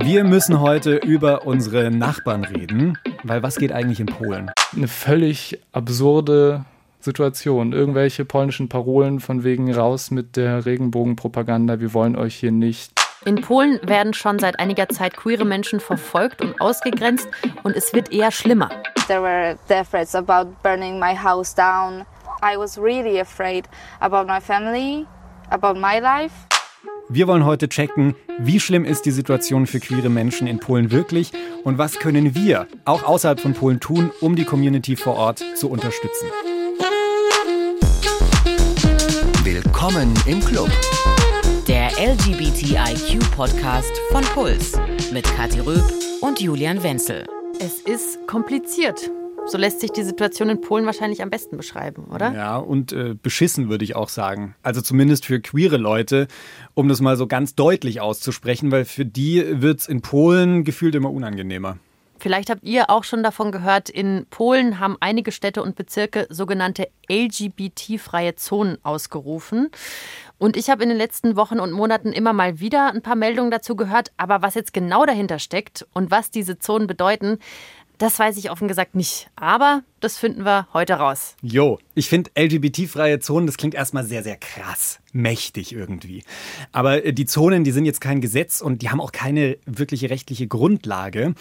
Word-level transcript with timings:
Wir 0.00 0.24
müssen 0.24 0.60
heute 0.60 0.96
über 0.96 1.46
unsere 1.46 1.90
Nachbarn 1.90 2.44
reden, 2.44 2.98
weil 3.22 3.42
was 3.44 3.56
geht 3.56 3.72
eigentlich 3.72 4.00
in 4.00 4.06
Polen? 4.06 4.50
Eine 4.74 4.88
völlig 4.88 5.60
absurde 5.72 6.64
Situation. 6.98 7.72
Irgendwelche 7.72 8.24
polnischen 8.24 8.68
Parolen 8.68 9.20
von 9.20 9.44
wegen 9.44 9.72
raus 9.72 10.10
mit 10.10 10.36
der 10.36 10.66
Regenbogenpropaganda, 10.66 11.78
wir 11.78 11.94
wollen 11.94 12.16
euch 12.16 12.34
hier 12.34 12.50
nicht. 12.50 12.92
In 13.24 13.40
Polen 13.40 13.78
werden 13.82 14.14
schon 14.14 14.38
seit 14.40 14.58
einiger 14.58 14.88
Zeit 14.88 15.16
queere 15.16 15.44
Menschen 15.44 15.78
verfolgt 15.78 16.42
und 16.42 16.60
ausgegrenzt 16.60 17.28
und 17.62 17.76
es 17.76 17.92
wird 17.92 18.12
eher 18.12 18.32
schlimmer. 18.32 18.70
There 19.06 19.22
were 19.22 19.56
death 19.68 19.90
threats 19.90 20.14
about 20.14 20.50
burning 20.62 20.98
my 20.98 21.14
house 21.14 21.54
down. 21.54 22.04
I 22.42 22.56
was 22.56 22.76
really 22.76 23.20
afraid 23.20 23.68
about 24.00 24.26
my 24.26 24.40
family, 24.40 25.06
about 25.50 25.78
my 25.78 26.00
life. 26.00 26.32
Wir 27.10 27.28
wollen 27.28 27.44
heute 27.44 27.68
checken, 27.68 28.14
wie 28.38 28.58
schlimm 28.58 28.86
ist 28.86 29.02
die 29.04 29.10
Situation 29.10 29.66
für 29.66 29.78
queere 29.78 30.08
Menschen 30.08 30.46
in 30.46 30.58
Polen 30.58 30.90
wirklich 30.90 31.32
und 31.62 31.76
was 31.76 31.98
können 31.98 32.34
wir 32.34 32.66
auch 32.86 33.04
außerhalb 33.04 33.38
von 33.38 33.52
Polen 33.52 33.78
tun, 33.78 34.10
um 34.22 34.36
die 34.36 34.44
Community 34.44 34.96
vor 34.96 35.16
Ort 35.16 35.44
zu 35.54 35.68
unterstützen. 35.68 36.26
Willkommen 39.42 40.14
im 40.26 40.42
Club. 40.42 40.70
Der 41.68 41.90
LGBTIQ-Podcast 41.98 43.92
von 44.10 44.24
Puls 44.24 44.72
mit 45.12 45.24
Kathi 45.36 45.60
Röb 45.60 45.84
und 46.22 46.40
Julian 46.40 46.82
Wenzel. 46.82 47.26
Es 47.60 47.80
ist 47.80 48.26
kompliziert. 48.26 49.10
So 49.46 49.58
lässt 49.58 49.80
sich 49.80 49.92
die 49.92 50.02
Situation 50.02 50.48
in 50.48 50.60
Polen 50.62 50.86
wahrscheinlich 50.86 51.22
am 51.22 51.28
besten 51.28 51.58
beschreiben, 51.58 52.06
oder? 52.06 52.32
Ja, 52.32 52.56
und 52.56 52.92
äh, 52.92 53.14
beschissen 53.14 53.68
würde 53.68 53.84
ich 53.84 53.94
auch 53.94 54.08
sagen. 54.08 54.54
Also 54.62 54.80
zumindest 54.80 55.26
für 55.26 55.38
queere 55.38 55.76
Leute, 55.76 56.28
um 56.72 56.88
das 56.88 57.02
mal 57.02 57.16
so 57.16 57.26
ganz 57.26 57.54
deutlich 57.54 58.00
auszusprechen, 58.00 58.70
weil 58.72 58.86
für 58.86 59.04
die 59.04 59.44
wird 59.60 59.80
es 59.80 59.86
in 59.86 60.00
Polen 60.00 60.64
gefühlt 60.64 60.94
immer 60.94 61.10
unangenehmer. 61.10 61.76
Vielleicht 62.18 62.48
habt 62.48 62.64
ihr 62.64 62.88
auch 62.88 63.04
schon 63.04 63.22
davon 63.22 63.52
gehört, 63.52 63.90
in 63.90 64.24
Polen 64.30 64.78
haben 64.78 64.96
einige 65.00 65.30
Städte 65.30 65.62
und 65.62 65.76
Bezirke 65.76 66.26
sogenannte 66.30 66.88
LGBT-freie 67.10 68.36
Zonen 68.36 68.78
ausgerufen. 68.82 69.68
Und 70.38 70.56
ich 70.56 70.70
habe 70.70 70.82
in 70.84 70.88
den 70.88 70.96
letzten 70.96 71.36
Wochen 71.36 71.60
und 71.60 71.72
Monaten 71.72 72.12
immer 72.12 72.32
mal 72.32 72.60
wieder 72.60 72.92
ein 72.92 73.02
paar 73.02 73.16
Meldungen 73.16 73.50
dazu 73.50 73.76
gehört. 73.76 74.12
Aber 74.16 74.40
was 74.40 74.54
jetzt 74.54 74.72
genau 74.72 75.04
dahinter 75.04 75.38
steckt 75.38 75.86
und 75.92 76.10
was 76.10 76.30
diese 76.30 76.58
Zonen 76.58 76.86
bedeuten, 76.86 77.38
das 77.98 78.18
weiß 78.18 78.36
ich 78.36 78.50
offen 78.50 78.68
gesagt 78.68 78.94
nicht. 78.94 79.30
Aber 79.36 79.82
das 80.00 80.18
finden 80.18 80.44
wir 80.44 80.68
heute 80.72 80.94
raus. 80.94 81.36
Jo, 81.42 81.78
ich 81.94 82.08
finde 82.08 82.30
LGBT-freie 82.36 83.20
Zonen, 83.20 83.46
das 83.46 83.56
klingt 83.56 83.74
erstmal 83.74 84.04
sehr, 84.04 84.22
sehr 84.22 84.36
krass. 84.36 85.00
Mächtig 85.12 85.72
irgendwie. 85.72 86.24
Aber 86.72 87.04
äh, 87.04 87.12
die 87.12 87.26
Zonen, 87.26 87.64
die 87.64 87.72
sind 87.72 87.84
jetzt 87.84 88.00
kein 88.00 88.20
Gesetz 88.20 88.60
und 88.60 88.82
die 88.82 88.90
haben 88.90 89.00
auch 89.00 89.12
keine 89.12 89.58
wirkliche 89.64 90.10
rechtliche 90.10 90.48
Grundlage. 90.48 91.34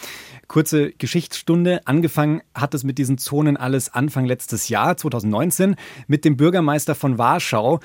Kurze 0.48 0.92
Geschichtsstunde. 0.92 1.82
Angefangen 1.86 2.42
hat 2.54 2.74
es 2.74 2.84
mit 2.84 2.98
diesen 2.98 3.18
Zonen 3.18 3.58
alles 3.58 3.94
Anfang 3.94 4.26
letztes 4.26 4.70
Jahr, 4.70 4.96
2019, 4.96 5.76
mit 6.08 6.24
dem 6.26 6.38
Bürgermeister 6.38 6.96
von 6.96 7.18
Warschau. 7.18 7.80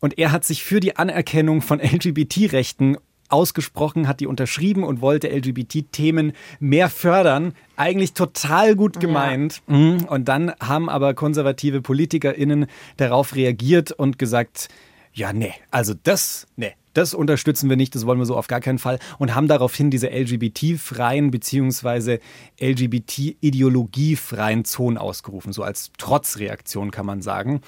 Und 0.00 0.18
er 0.18 0.32
hat 0.32 0.44
sich 0.44 0.62
für 0.62 0.80
die 0.80 0.96
Anerkennung 0.96 1.60
von 1.60 1.78
LGBT-Rechten 1.78 2.96
ausgesprochen, 3.32 4.08
hat 4.08 4.20
die 4.20 4.26
unterschrieben 4.26 4.84
und 4.84 5.00
wollte 5.00 5.28
LGBT-Themen 5.28 6.32
mehr 6.58 6.88
fördern. 6.88 7.54
Eigentlich 7.76 8.12
total 8.12 8.76
gut 8.76 9.00
gemeint. 9.00 9.62
Ja. 9.66 9.76
Mhm. 9.76 10.04
Und 10.04 10.28
dann 10.28 10.52
haben 10.60 10.88
aber 10.88 11.14
konservative 11.14 11.80
PolitikerInnen 11.80 12.66
darauf 12.96 13.34
reagiert 13.34 13.92
und 13.92 14.18
gesagt, 14.18 14.68
ja, 15.12 15.32
nee, 15.32 15.54
also 15.70 15.94
das, 16.02 16.46
nee, 16.56 16.74
das 16.94 17.14
unterstützen 17.14 17.70
wir 17.70 17.76
nicht, 17.76 17.94
das 17.94 18.06
wollen 18.06 18.18
wir 18.18 18.26
so 18.26 18.36
auf 18.36 18.48
gar 18.48 18.60
keinen 18.60 18.78
Fall 18.78 18.98
und 19.18 19.34
haben 19.34 19.48
daraufhin 19.48 19.90
diese 19.90 20.08
LGBT-freien 20.08 21.30
bzw. 21.30 22.18
LGBT-ideologiefreien 22.60 24.64
Zonen 24.64 24.98
ausgerufen, 24.98 25.52
so 25.52 25.62
als 25.62 25.92
Trotzreaktion 25.98 26.90
kann 26.90 27.06
man 27.06 27.22
sagen. 27.22 27.60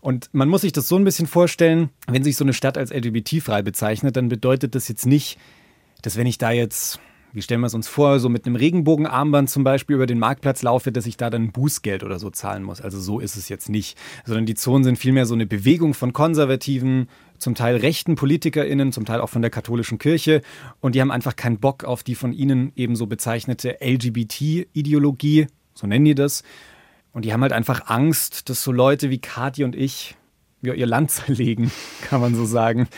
Und 0.00 0.30
man 0.32 0.48
muss 0.48 0.62
sich 0.62 0.72
das 0.72 0.88
so 0.88 0.96
ein 0.96 1.04
bisschen 1.04 1.26
vorstellen, 1.26 1.90
wenn 2.06 2.24
sich 2.24 2.36
so 2.36 2.44
eine 2.44 2.54
Stadt 2.54 2.78
als 2.78 2.92
LGBT-frei 2.92 3.62
bezeichnet, 3.62 4.16
dann 4.16 4.28
bedeutet 4.28 4.74
das 4.74 4.88
jetzt 4.88 5.06
nicht, 5.06 5.38
dass 6.02 6.16
wenn 6.16 6.26
ich 6.26 6.38
da 6.38 6.50
jetzt 6.50 7.00
wie 7.32 7.42
stellen 7.42 7.60
wir 7.60 7.68
es 7.68 7.74
uns 7.74 7.88
vor, 7.88 8.18
so 8.18 8.28
mit 8.28 8.46
einem 8.46 8.56
Regenbogenarmband 8.56 9.48
zum 9.48 9.64
Beispiel 9.64 9.96
über 9.96 10.06
den 10.06 10.18
Marktplatz 10.18 10.62
laufe, 10.62 10.92
dass 10.92 11.06
ich 11.06 11.16
da 11.16 11.30
dann 11.30 11.52
Bußgeld 11.52 12.02
oder 12.02 12.18
so 12.18 12.30
zahlen 12.30 12.62
muss. 12.62 12.80
Also 12.80 12.98
so 13.00 13.20
ist 13.20 13.36
es 13.36 13.48
jetzt 13.48 13.68
nicht. 13.68 13.96
Sondern 14.24 14.46
die 14.46 14.54
Zonen 14.54 14.84
sind 14.84 14.98
vielmehr 14.98 15.26
so 15.26 15.34
eine 15.34 15.46
Bewegung 15.46 15.94
von 15.94 16.12
konservativen, 16.12 17.08
zum 17.38 17.54
Teil 17.54 17.76
rechten 17.76 18.16
PolitikerInnen, 18.16 18.92
zum 18.92 19.04
Teil 19.04 19.20
auch 19.20 19.28
von 19.28 19.42
der 19.42 19.50
katholischen 19.50 19.98
Kirche. 19.98 20.42
Und 20.80 20.94
die 20.94 21.00
haben 21.00 21.10
einfach 21.10 21.36
keinen 21.36 21.58
Bock 21.58 21.84
auf 21.84 22.02
die 22.02 22.14
von 22.14 22.32
ihnen 22.32 22.72
eben 22.76 22.96
so 22.96 23.06
bezeichnete 23.06 23.78
LGBT-Ideologie, 23.80 25.46
so 25.74 25.86
nennen 25.86 26.04
die 26.04 26.14
das. 26.14 26.42
Und 27.12 27.24
die 27.24 27.32
haben 27.32 27.42
halt 27.42 27.52
einfach 27.52 27.88
Angst, 27.88 28.48
dass 28.50 28.62
so 28.62 28.72
Leute 28.72 29.10
wie 29.10 29.18
Kathi 29.18 29.64
und 29.64 29.74
ich 29.74 30.16
ja, 30.62 30.74
ihr 30.74 30.86
Land 30.86 31.10
zerlegen, 31.10 31.70
kann 32.02 32.20
man 32.20 32.34
so 32.34 32.44
sagen. 32.44 32.88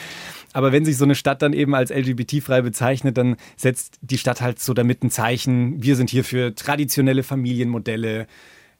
Aber 0.52 0.72
wenn 0.72 0.84
sich 0.84 0.96
so 0.96 1.04
eine 1.04 1.14
Stadt 1.14 1.42
dann 1.42 1.52
eben 1.52 1.74
als 1.74 1.90
LGBT-frei 1.90 2.62
bezeichnet, 2.62 3.16
dann 3.16 3.36
setzt 3.56 3.98
die 4.02 4.18
Stadt 4.18 4.40
halt 4.40 4.58
so 4.58 4.74
damit 4.74 5.02
ein 5.02 5.10
Zeichen, 5.10 5.82
wir 5.82 5.96
sind 5.96 6.10
hier 6.10 6.24
für 6.24 6.54
traditionelle 6.54 7.22
Familienmodelle, 7.22 8.26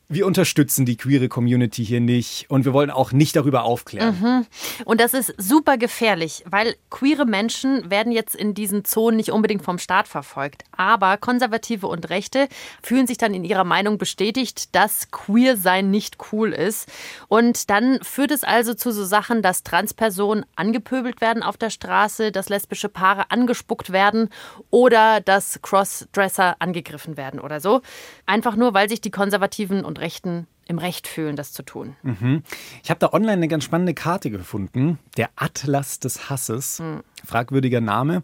wir 0.09 0.27
unterstützen 0.27 0.85
die 0.85 0.97
queere 0.97 1.29
Community 1.29 1.85
hier 1.85 2.01
nicht 2.01 2.47
und 2.51 2.65
wir 2.65 2.73
wollen 2.73 2.91
auch 2.91 3.13
nicht 3.13 3.35
darüber 3.35 3.65
aufklären. 3.65 4.19
Mhm. 4.21 4.47
Und 4.85 5.01
das 5.01 5.15
ist 5.15 5.35
super 5.39 5.79
gefährlich, 5.79 6.45
weil 6.47 6.77
queere 6.91 7.25
Menschen 7.25 7.91
werden 7.91 8.13
jetzt 8.13 8.35
in 8.35 8.53
diesen 8.53 8.85
Zonen 8.85 9.17
nicht 9.17 9.33
unbedingt 9.33 9.63
vom 9.63 9.79
Staat 9.79 10.09
verfolgt. 10.09 10.65
Aber 10.77 11.17
Konservative 11.17 11.87
und 11.87 12.11
Rechte 12.11 12.49
fühlen 12.83 13.07
sich 13.07 13.17
dann 13.17 13.33
in 13.33 13.45
ihrer 13.45 13.65
Meinung 13.65 13.97
bestätigt, 13.97 14.75
dass 14.75 15.11
queer 15.11 15.57
sein 15.57 15.91
nicht 15.91 16.19
cool 16.33 16.53
ist. 16.53 16.91
Und 17.29 17.71
dann 17.71 17.99
führt 18.03 18.33
es 18.33 18.45
also 18.45 18.75
zu 18.75 18.93
so 18.93 19.05
Sachen, 19.05 19.41
dass 19.41 19.63
Transpersonen 19.63 20.45
angepöbelt 20.57 21.21
werden 21.23 21.43
auf 21.43 21.57
der 21.57 21.71
Straße, 21.71 22.33
dass 22.33 22.51
lesbische 22.51 22.91
Paare 22.91 23.31
angespuckt 23.31 23.93
werden 23.93 24.29
oder 24.71 25.21
dass 25.21 25.63
Crossdresser 25.63 26.57
angegriffen 26.59 27.17
werden 27.17 27.41
oder 27.41 27.61
so. 27.61 27.81
Einfach 28.27 28.57
nur, 28.57 28.75
weil 28.75 28.91
sich 28.91 29.01
die 29.01 29.11
Konservativen 29.11 29.85
und 29.85 30.02
Rechten 30.03 30.47
im 30.69 30.79
Recht 30.79 31.09
fühlen, 31.09 31.37
das 31.37 31.53
zu 31.53 31.63
tun. 31.63 31.97
Mhm. 32.03 32.43
Ich 32.83 32.91
habe 32.91 33.01
da 33.01 33.13
online 33.13 33.33
eine 33.33 33.49
ganz 33.49 33.65
spannende 33.65 33.95
Karte 33.95 34.31
gefunden. 34.31 34.99
Der 35.17 35.31
Atlas 35.37 35.99
des 35.99 36.31
Hasses. 36.31 36.81
Mhm. 36.81 37.03
Fragwürdiger 37.25 37.81
Name. 37.81 38.23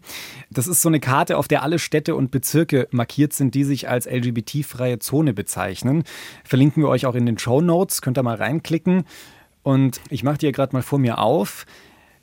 Das 0.49 0.67
ist 0.67 0.81
so 0.81 0.89
eine 0.89 0.99
Karte, 0.99 1.37
auf 1.37 1.47
der 1.47 1.63
alle 1.63 1.79
Städte 1.79 2.15
und 2.15 2.31
Bezirke 2.31 2.87
markiert 2.91 3.33
sind, 3.33 3.55
die 3.55 3.63
sich 3.63 3.89
als 3.89 4.05
LGBT-freie 4.05 4.99
Zone 4.99 5.33
bezeichnen. 5.33 6.03
Verlinken 6.43 6.83
wir 6.83 6.89
euch 6.89 7.05
auch 7.05 7.15
in 7.15 7.25
den 7.25 7.37
Show 7.37 7.61
Notes. 7.61 8.01
Könnt 8.01 8.17
ihr 8.17 8.23
mal 8.23 8.35
reinklicken. 8.35 9.05
Und 9.63 10.01
ich 10.09 10.23
mache 10.23 10.37
die 10.37 10.45
ja 10.45 10.51
gerade 10.51 10.75
mal 10.75 10.81
vor 10.81 10.99
mir 10.99 11.19
auf. 11.19 11.65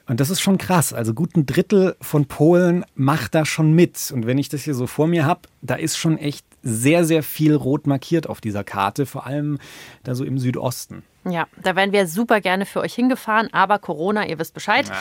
Und 0.08 0.20
das 0.20 0.30
ist 0.30 0.40
schon 0.40 0.58
krass. 0.58 0.92
Also 0.92 1.14
gut 1.14 1.36
ein 1.36 1.46
Drittel 1.46 1.96
von 2.00 2.26
Polen 2.26 2.84
macht 2.94 3.34
da 3.34 3.44
schon 3.44 3.72
mit. 3.72 4.12
Und 4.12 4.26
wenn 4.26 4.38
ich 4.38 4.48
das 4.48 4.62
hier 4.62 4.74
so 4.74 4.86
vor 4.86 5.08
mir 5.08 5.24
habe, 5.24 5.42
da 5.62 5.74
ist 5.74 5.96
schon 5.96 6.16
echt 6.16 6.46
sehr, 6.62 7.04
sehr 7.04 7.22
viel 7.22 7.54
rot 7.54 7.86
markiert 7.86 8.28
auf 8.28 8.40
dieser 8.40 8.64
Karte, 8.64 9.06
vor 9.06 9.26
allem 9.26 9.58
da 10.04 10.14
so 10.14 10.24
im 10.24 10.38
Südosten. 10.38 11.02
Ja, 11.28 11.48
da 11.60 11.74
wären 11.74 11.90
wir 11.90 12.06
super 12.06 12.40
gerne 12.40 12.66
für 12.66 12.80
euch 12.80 12.94
hingefahren, 12.94 13.52
aber 13.52 13.80
Corona, 13.80 14.26
ihr 14.26 14.38
wisst 14.38 14.54
Bescheid. 14.54 14.86
Ja. 14.86 14.94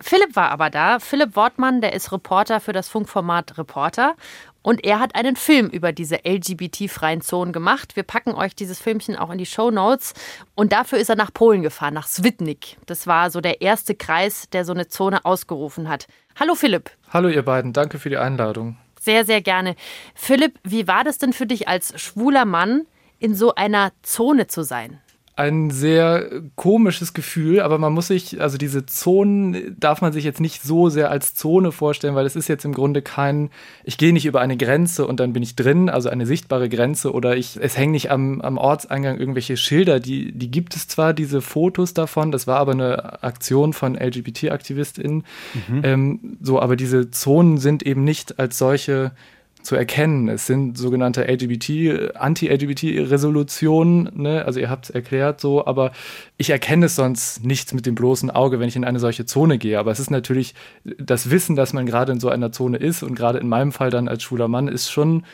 Philipp 0.00 0.36
war 0.36 0.50
aber 0.50 0.68
da. 0.68 0.98
Philipp 0.98 1.36
Wortmann, 1.36 1.80
der 1.80 1.94
ist 1.94 2.12
Reporter 2.12 2.60
für 2.60 2.74
das 2.74 2.90
Funkformat 2.90 3.56
Reporter. 3.56 4.14
Und 4.62 4.84
er 4.84 5.00
hat 5.00 5.14
einen 5.14 5.36
Film 5.36 5.68
über 5.68 5.92
diese 5.92 6.16
LGBT-freien 6.16 7.22
Zonen 7.22 7.54
gemacht. 7.54 7.96
Wir 7.96 8.02
packen 8.02 8.34
euch 8.34 8.54
dieses 8.54 8.78
Filmchen 8.78 9.16
auch 9.16 9.30
in 9.30 9.38
die 9.38 9.46
Show 9.46 9.70
Notes. 9.70 10.12
Und 10.54 10.72
dafür 10.72 10.98
ist 10.98 11.08
er 11.08 11.16
nach 11.16 11.32
Polen 11.32 11.62
gefahren, 11.62 11.94
nach 11.94 12.06
Swidnik. 12.06 12.76
Das 12.84 13.06
war 13.06 13.30
so 13.30 13.40
der 13.40 13.62
erste 13.62 13.94
Kreis, 13.94 14.50
der 14.50 14.66
so 14.66 14.74
eine 14.74 14.88
Zone 14.88 15.24
ausgerufen 15.24 15.88
hat. 15.88 16.08
Hallo 16.38 16.54
Philipp. 16.54 16.90
Hallo 17.10 17.30
ihr 17.30 17.42
beiden, 17.42 17.72
danke 17.72 17.98
für 17.98 18.10
die 18.10 18.18
Einladung. 18.18 18.76
Sehr, 19.00 19.24
sehr 19.24 19.40
gerne. 19.40 19.76
Philipp, 20.14 20.58
wie 20.62 20.86
war 20.86 21.04
das 21.04 21.16
denn 21.16 21.32
für 21.32 21.46
dich 21.46 21.68
als 21.68 21.98
schwuler 21.98 22.44
Mann, 22.44 22.86
in 23.18 23.34
so 23.34 23.54
einer 23.54 23.92
Zone 24.02 24.46
zu 24.46 24.62
sein? 24.62 25.00
Ein 25.36 25.70
sehr 25.70 26.42
komisches 26.54 27.14
Gefühl, 27.14 27.60
aber 27.60 27.78
man 27.78 27.92
muss 27.92 28.08
sich, 28.08 28.40
also 28.42 28.58
diese 28.58 28.84
Zonen 28.84 29.74
darf 29.78 30.02
man 30.02 30.12
sich 30.12 30.24
jetzt 30.24 30.40
nicht 30.40 30.62
so 30.62 30.90
sehr 30.90 31.10
als 31.10 31.34
Zone 31.34 31.72
vorstellen, 31.72 32.14
weil 32.14 32.26
es 32.26 32.36
ist 32.36 32.48
jetzt 32.48 32.64
im 32.64 32.74
Grunde 32.74 33.00
kein, 33.00 33.50
ich 33.84 33.96
gehe 33.96 34.12
nicht 34.12 34.26
über 34.26 34.40
eine 34.40 34.56
Grenze 34.56 35.06
und 35.06 35.18
dann 35.18 35.32
bin 35.32 35.42
ich 35.42 35.56
drin, 35.56 35.88
also 35.88 36.08
eine 36.10 36.26
sichtbare 36.26 36.68
Grenze 36.68 37.12
oder 37.12 37.36
ich, 37.36 37.58
es 37.60 37.78
hängen 37.78 37.92
nicht 37.92 38.10
am, 38.10 38.40
am 38.42 38.58
Ortseingang 38.58 39.18
irgendwelche 39.18 39.56
Schilder, 39.56 39.98
die, 39.98 40.32
die 40.32 40.50
gibt 40.50 40.76
es 40.76 40.88
zwar, 40.88 41.14
diese 41.14 41.40
Fotos 41.40 41.94
davon, 41.94 42.32
das 42.32 42.46
war 42.46 42.58
aber 42.58 42.72
eine 42.72 43.22
Aktion 43.22 43.72
von 43.72 43.94
LGBT-AktivistInnen, 43.94 45.24
mhm. 45.68 45.80
ähm, 45.84 46.36
so, 46.42 46.60
aber 46.60 46.76
diese 46.76 47.10
Zonen 47.10 47.56
sind 47.56 47.82
eben 47.84 48.04
nicht 48.04 48.38
als 48.38 48.58
solche 48.58 49.12
zu 49.62 49.76
erkennen. 49.76 50.28
Es 50.28 50.46
sind 50.46 50.78
sogenannte 50.78 51.24
LGBT, 51.24 52.16
Anti-LGBT-Resolutionen, 52.16 54.10
ne? 54.14 54.44
also 54.44 54.60
ihr 54.60 54.70
habt 54.70 54.86
es 54.86 54.90
erklärt 54.90 55.40
so, 55.40 55.66
aber 55.66 55.92
ich 56.36 56.50
erkenne 56.50 56.86
es 56.86 56.96
sonst 56.96 57.44
nicht 57.44 57.74
mit 57.74 57.86
dem 57.86 57.94
bloßen 57.94 58.30
Auge, 58.30 58.60
wenn 58.60 58.68
ich 58.68 58.76
in 58.76 58.84
eine 58.84 58.98
solche 58.98 59.26
Zone 59.26 59.58
gehe. 59.58 59.78
Aber 59.78 59.90
es 59.90 60.00
ist 60.00 60.10
natürlich 60.10 60.54
das 60.98 61.30
Wissen, 61.30 61.56
dass 61.56 61.72
man 61.72 61.86
gerade 61.86 62.12
in 62.12 62.20
so 62.20 62.28
einer 62.28 62.52
Zone 62.52 62.78
ist 62.78 63.02
und 63.02 63.14
gerade 63.14 63.38
in 63.38 63.48
meinem 63.48 63.72
Fall 63.72 63.90
dann 63.90 64.08
als 64.08 64.22
schwuler 64.22 64.48
Mann 64.48 64.68
ist 64.68 64.90
schon 64.90 65.24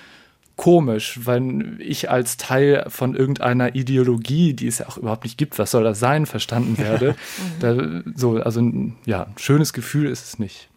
komisch, 0.56 1.20
wenn 1.24 1.76
ich 1.80 2.10
als 2.10 2.38
Teil 2.38 2.86
von 2.88 3.14
irgendeiner 3.14 3.74
Ideologie, 3.74 4.54
die 4.54 4.66
es 4.66 4.78
ja 4.78 4.88
auch 4.88 4.96
überhaupt 4.96 5.24
nicht 5.24 5.36
gibt, 5.36 5.58
was 5.58 5.70
soll 5.70 5.84
das 5.84 6.00
sein, 6.00 6.26
verstanden 6.26 6.78
werde. 6.78 7.14
da, 7.60 8.02
so, 8.14 8.38
also 8.38 8.60
ja, 9.04 9.24
ein 9.24 9.38
schönes 9.38 9.72
Gefühl 9.72 10.10
ist 10.10 10.24
es 10.24 10.38
nicht. 10.38 10.68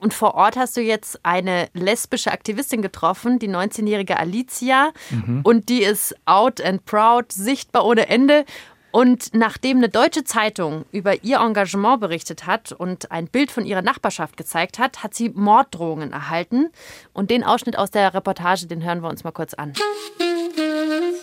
Und 0.00 0.14
vor 0.14 0.34
Ort 0.34 0.56
hast 0.56 0.76
du 0.78 0.80
jetzt 0.80 1.20
eine 1.24 1.68
lesbische 1.74 2.32
Aktivistin 2.32 2.80
getroffen, 2.80 3.38
die 3.38 3.48
19-jährige 3.48 4.18
Alicia. 4.18 4.92
Mhm. 5.10 5.42
Und 5.44 5.68
die 5.68 5.82
ist 5.82 6.14
out 6.24 6.60
and 6.60 6.84
proud, 6.86 7.30
sichtbar 7.30 7.84
ohne 7.84 8.08
Ende. 8.08 8.46
Und 8.92 9.34
nachdem 9.34 9.76
eine 9.76 9.90
deutsche 9.90 10.24
Zeitung 10.24 10.84
über 10.90 11.22
ihr 11.22 11.38
Engagement 11.38 12.00
berichtet 12.00 12.46
hat 12.46 12.72
und 12.72 13.12
ein 13.12 13.28
Bild 13.28 13.52
von 13.52 13.64
ihrer 13.64 13.82
Nachbarschaft 13.82 14.36
gezeigt 14.38 14.78
hat, 14.78 15.04
hat 15.04 15.14
sie 15.14 15.28
Morddrohungen 15.28 16.12
erhalten. 16.12 16.70
Und 17.12 17.30
den 17.30 17.44
Ausschnitt 17.44 17.78
aus 17.78 17.90
der 17.90 18.14
Reportage, 18.14 18.66
den 18.66 18.82
hören 18.82 19.02
wir 19.02 19.08
uns 19.08 19.22
mal 19.22 19.32
kurz 19.32 19.52
an. 19.54 19.74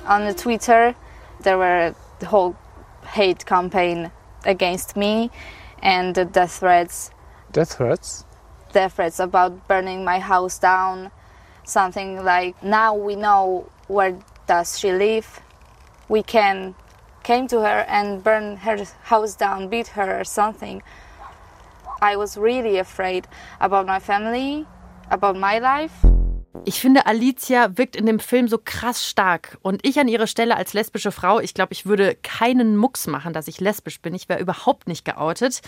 On 0.07 0.33
Twitter, 0.35 0.93
there 1.43 1.57
were 1.57 1.95
the 2.21 2.27
whole 2.27 2.55
hate 3.03 3.45
campaign 3.45 4.11
against 4.45 4.95
me 4.95 5.29
and 5.81 6.15
the 6.15 6.25
death 6.25 6.59
threats. 6.59 7.11
Death 7.53 7.75
threats? 7.75 8.26
Death 8.77 8.93
threats 8.93 9.19
about 9.19 9.67
burning 9.67 10.05
my 10.05 10.19
house 10.19 10.59
down. 10.59 11.09
Something 11.63 12.23
like, 12.23 12.61
now 12.61 12.93
we 12.93 13.15
know 13.15 13.71
where 13.87 14.19
does 14.45 14.77
she 14.77 14.91
live. 14.91 15.41
We 16.07 16.21
can 16.21 16.75
came 17.23 17.47
to 17.47 17.61
her 17.61 17.85
and 17.89 18.23
burn 18.23 18.57
her 18.57 18.85
house 19.01 19.33
down, 19.33 19.67
beat 19.67 19.87
her 19.97 20.19
or 20.19 20.23
something. 20.23 20.83
I 22.03 22.17
was 22.17 22.37
really 22.37 22.77
afraid 22.77 23.27
about 23.59 23.87
my 23.87 23.97
family, 23.97 24.67
about 25.09 25.35
my 25.35 25.57
life. 25.57 26.05
Ich 26.65 26.81
finde, 26.81 27.05
Alicia 27.05 27.77
wirkt 27.77 27.95
in 27.95 28.05
dem 28.05 28.19
Film 28.19 28.47
so 28.47 28.59
krass 28.63 29.07
stark. 29.07 29.57
Und 29.61 29.85
ich 29.85 29.99
an 29.99 30.07
ihrer 30.07 30.27
Stelle 30.27 30.57
als 30.57 30.73
lesbische 30.73 31.11
Frau, 31.11 31.39
ich 31.39 31.53
glaube, 31.53 31.73
ich 31.73 31.85
würde 31.85 32.15
keinen 32.21 32.75
Mucks 32.75 33.07
machen, 33.07 33.33
dass 33.33 33.47
ich 33.47 33.59
lesbisch 33.59 34.01
bin. 34.01 34.13
Ich 34.13 34.27
wäre 34.27 34.41
überhaupt 34.41 34.87
nicht 34.87 35.05
geoutet. 35.05 35.61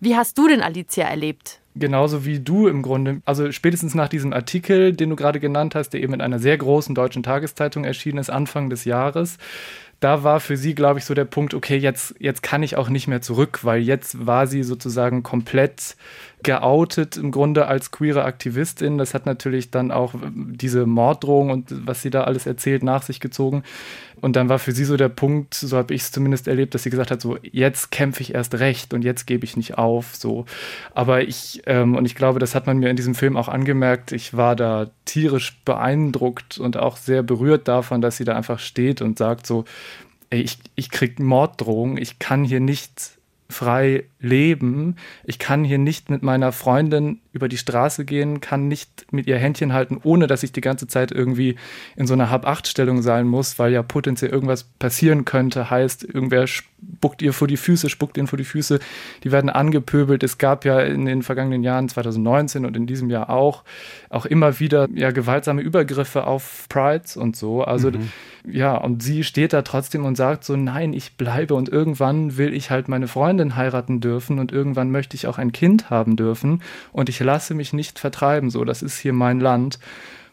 Wie 0.00 0.16
hast 0.16 0.38
du 0.38 0.48
denn 0.48 0.62
Alicia 0.62 1.06
erlebt? 1.06 1.60
Genauso 1.74 2.24
wie 2.24 2.40
du 2.40 2.66
im 2.66 2.82
Grunde. 2.82 3.22
Also 3.24 3.52
spätestens 3.52 3.94
nach 3.94 4.08
diesem 4.08 4.32
Artikel, 4.32 4.92
den 4.92 5.10
du 5.10 5.16
gerade 5.16 5.38
genannt 5.38 5.74
hast, 5.74 5.90
der 5.90 6.02
eben 6.02 6.14
in 6.14 6.20
einer 6.20 6.38
sehr 6.40 6.56
großen 6.56 6.94
deutschen 6.94 7.22
Tageszeitung 7.22 7.84
erschienen 7.84 8.18
ist, 8.18 8.30
Anfang 8.30 8.68
des 8.68 8.84
Jahres, 8.84 9.38
da 10.00 10.22
war 10.22 10.38
für 10.38 10.56
sie, 10.56 10.74
glaube 10.74 11.00
ich, 11.00 11.04
so 11.04 11.14
der 11.14 11.24
Punkt, 11.24 11.54
okay, 11.54 11.76
jetzt, 11.76 12.14
jetzt 12.20 12.42
kann 12.42 12.62
ich 12.62 12.76
auch 12.76 12.88
nicht 12.88 13.08
mehr 13.08 13.20
zurück, 13.20 13.60
weil 13.64 13.80
jetzt 13.82 14.26
war 14.26 14.46
sie 14.46 14.62
sozusagen 14.62 15.24
komplett 15.24 15.96
geoutet 16.44 17.16
im 17.16 17.32
Grunde 17.32 17.66
als 17.66 17.90
queere 17.90 18.24
Aktivistin. 18.24 18.96
Das 18.98 19.12
hat 19.12 19.26
natürlich 19.26 19.72
dann 19.72 19.90
auch 19.90 20.14
diese 20.22 20.86
Morddrohung 20.86 21.50
und 21.50 21.86
was 21.86 22.02
sie 22.02 22.10
da 22.10 22.24
alles 22.24 22.46
erzählt 22.46 22.84
nach 22.84 23.02
sich 23.02 23.18
gezogen. 23.18 23.64
Und 24.20 24.36
dann 24.36 24.48
war 24.48 24.58
für 24.58 24.72
sie 24.72 24.84
so 24.84 24.96
der 24.96 25.08
Punkt, 25.08 25.54
so 25.54 25.76
habe 25.76 25.94
ich 25.94 26.02
es 26.02 26.12
zumindest 26.12 26.48
erlebt, 26.48 26.74
dass 26.74 26.82
sie 26.82 26.90
gesagt 26.90 27.10
hat, 27.10 27.20
so 27.20 27.38
jetzt 27.42 27.90
kämpfe 27.90 28.22
ich 28.22 28.34
erst 28.34 28.54
recht 28.56 28.94
und 28.94 29.02
jetzt 29.04 29.26
gebe 29.26 29.44
ich 29.44 29.56
nicht 29.56 29.78
auf. 29.78 30.14
So, 30.14 30.44
aber 30.94 31.22
ich 31.22 31.62
ähm, 31.66 31.96
und 31.96 32.04
ich 32.04 32.14
glaube, 32.14 32.38
das 32.38 32.54
hat 32.54 32.66
man 32.66 32.78
mir 32.78 32.90
in 32.90 32.96
diesem 32.96 33.14
Film 33.14 33.36
auch 33.36 33.48
angemerkt. 33.48 34.12
Ich 34.12 34.36
war 34.36 34.56
da 34.56 34.90
tierisch 35.04 35.60
beeindruckt 35.64 36.58
und 36.58 36.76
auch 36.76 36.96
sehr 36.96 37.22
berührt 37.22 37.68
davon, 37.68 38.00
dass 38.00 38.16
sie 38.16 38.24
da 38.24 38.36
einfach 38.36 38.58
steht 38.58 39.02
und 39.02 39.18
sagt 39.18 39.46
so, 39.46 39.64
ey, 40.30 40.40
ich 40.40 40.58
ich 40.74 40.90
krieg 40.90 41.18
Morddrohungen, 41.20 41.98
ich 41.98 42.18
kann 42.18 42.44
hier 42.44 42.60
nicht 42.60 43.18
frei 43.50 44.04
leben. 44.20 44.96
Ich 45.24 45.38
kann 45.38 45.64
hier 45.64 45.78
nicht 45.78 46.10
mit 46.10 46.22
meiner 46.22 46.52
Freundin 46.52 47.20
über 47.32 47.48
die 47.48 47.58
Straße 47.58 48.04
gehen, 48.04 48.40
kann 48.40 48.68
nicht 48.68 49.12
mit 49.12 49.26
ihr 49.26 49.36
Händchen 49.36 49.72
halten, 49.72 49.98
ohne 50.02 50.26
dass 50.26 50.42
ich 50.42 50.52
die 50.52 50.60
ganze 50.60 50.86
Zeit 50.86 51.12
irgendwie 51.12 51.56
in 51.96 52.06
so 52.06 52.14
einer 52.14 52.30
Hab-Acht-Stellung 52.30 53.02
sein 53.02 53.26
muss, 53.26 53.58
weil 53.58 53.72
ja 53.72 53.82
potenziell 53.82 54.30
irgendwas 54.30 54.64
passieren 54.64 55.24
könnte. 55.24 55.70
Heißt, 55.70 56.04
irgendwer 56.04 56.46
spuckt 56.46 57.22
ihr 57.22 57.32
vor 57.32 57.46
die 57.46 57.56
Füße, 57.56 57.88
spuckt 57.88 58.16
ihnen 58.16 58.28
vor 58.28 58.36
die 58.36 58.44
Füße. 58.44 58.78
Die 59.24 59.32
werden 59.32 59.50
angepöbelt. 59.50 60.22
Es 60.22 60.38
gab 60.38 60.64
ja 60.64 60.80
in 60.80 61.04
den 61.04 61.22
vergangenen 61.22 61.62
Jahren, 61.62 61.88
2019 61.88 62.64
und 62.64 62.76
in 62.76 62.86
diesem 62.86 63.10
Jahr 63.10 63.30
auch, 63.30 63.64
auch 64.10 64.26
immer 64.26 64.58
wieder 64.58 64.88
ja 64.94 65.10
gewaltsame 65.10 65.60
Übergriffe 65.60 66.24
auf 66.24 66.66
Prides 66.68 67.16
und 67.16 67.36
so. 67.36 67.62
Also 67.62 67.90
mhm. 67.90 68.10
ja, 68.50 68.76
und 68.76 69.02
sie 69.02 69.22
steht 69.22 69.52
da 69.52 69.62
trotzdem 69.62 70.04
und 70.04 70.16
sagt 70.16 70.44
so, 70.44 70.56
nein, 70.56 70.92
ich 70.92 71.16
bleibe 71.16 71.54
und 71.54 71.68
irgendwann 71.68 72.36
will 72.36 72.54
ich 72.54 72.70
halt 72.70 72.88
meine 72.88 73.08
Freundin 73.08 73.56
heiraten 73.56 74.00
dürfen 74.00 74.38
und 74.38 74.52
irgendwann 74.52 74.90
möchte 74.90 75.14
ich 75.14 75.26
auch 75.26 75.38
ein 75.38 75.52
Kind 75.52 75.90
haben 75.90 76.16
dürfen 76.16 76.62
und 76.92 77.08
ich 77.08 77.20
lasse 77.28 77.52
mich 77.52 77.74
nicht 77.74 77.98
vertreiben. 77.98 78.48
So, 78.48 78.64
das 78.64 78.80
ist 78.82 78.98
hier 78.98 79.12
mein 79.12 79.38
Land. 79.38 79.78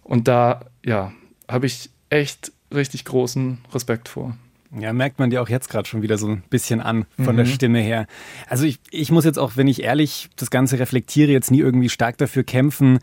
Und 0.02 0.30
da, 0.30 0.62
ja, 0.86 1.12
habe 1.50 1.66
ich 1.66 1.90
echt 2.10 2.54
richtig 2.74 3.04
großen 3.04 3.58
Respekt 3.74 4.08
vor. 4.08 4.38
Ja, 4.72 4.94
merkt 4.94 5.20
man 5.20 5.30
dir 5.30 5.42
auch 5.42 5.50
jetzt 5.50 5.70
gerade 5.70 5.90
schon 5.90 6.02
wieder 6.02 6.18
so 6.18 6.28
ein 6.28 6.44
bisschen 6.50 6.80
an 6.80 7.06
von 7.18 7.34
mhm. 7.34 7.40
der 7.40 7.46
Stimme 7.46 7.80
her. 7.80 8.08
Also 8.48 8.64
ich, 8.64 8.80
ich 8.92 9.12
muss 9.12 9.26
jetzt 9.26 9.38
auch, 9.38 9.58
wenn 9.58 9.68
ich 9.68 9.84
ehrlich 9.84 10.30
das 10.38 10.50
Ganze 10.50 10.80
reflektiere, 10.80 11.34
jetzt 11.34 11.52
nie 11.52 11.60
irgendwie 11.60 11.90
stark 11.90 12.18
dafür 12.18 12.46
kämpfen, 12.46 13.00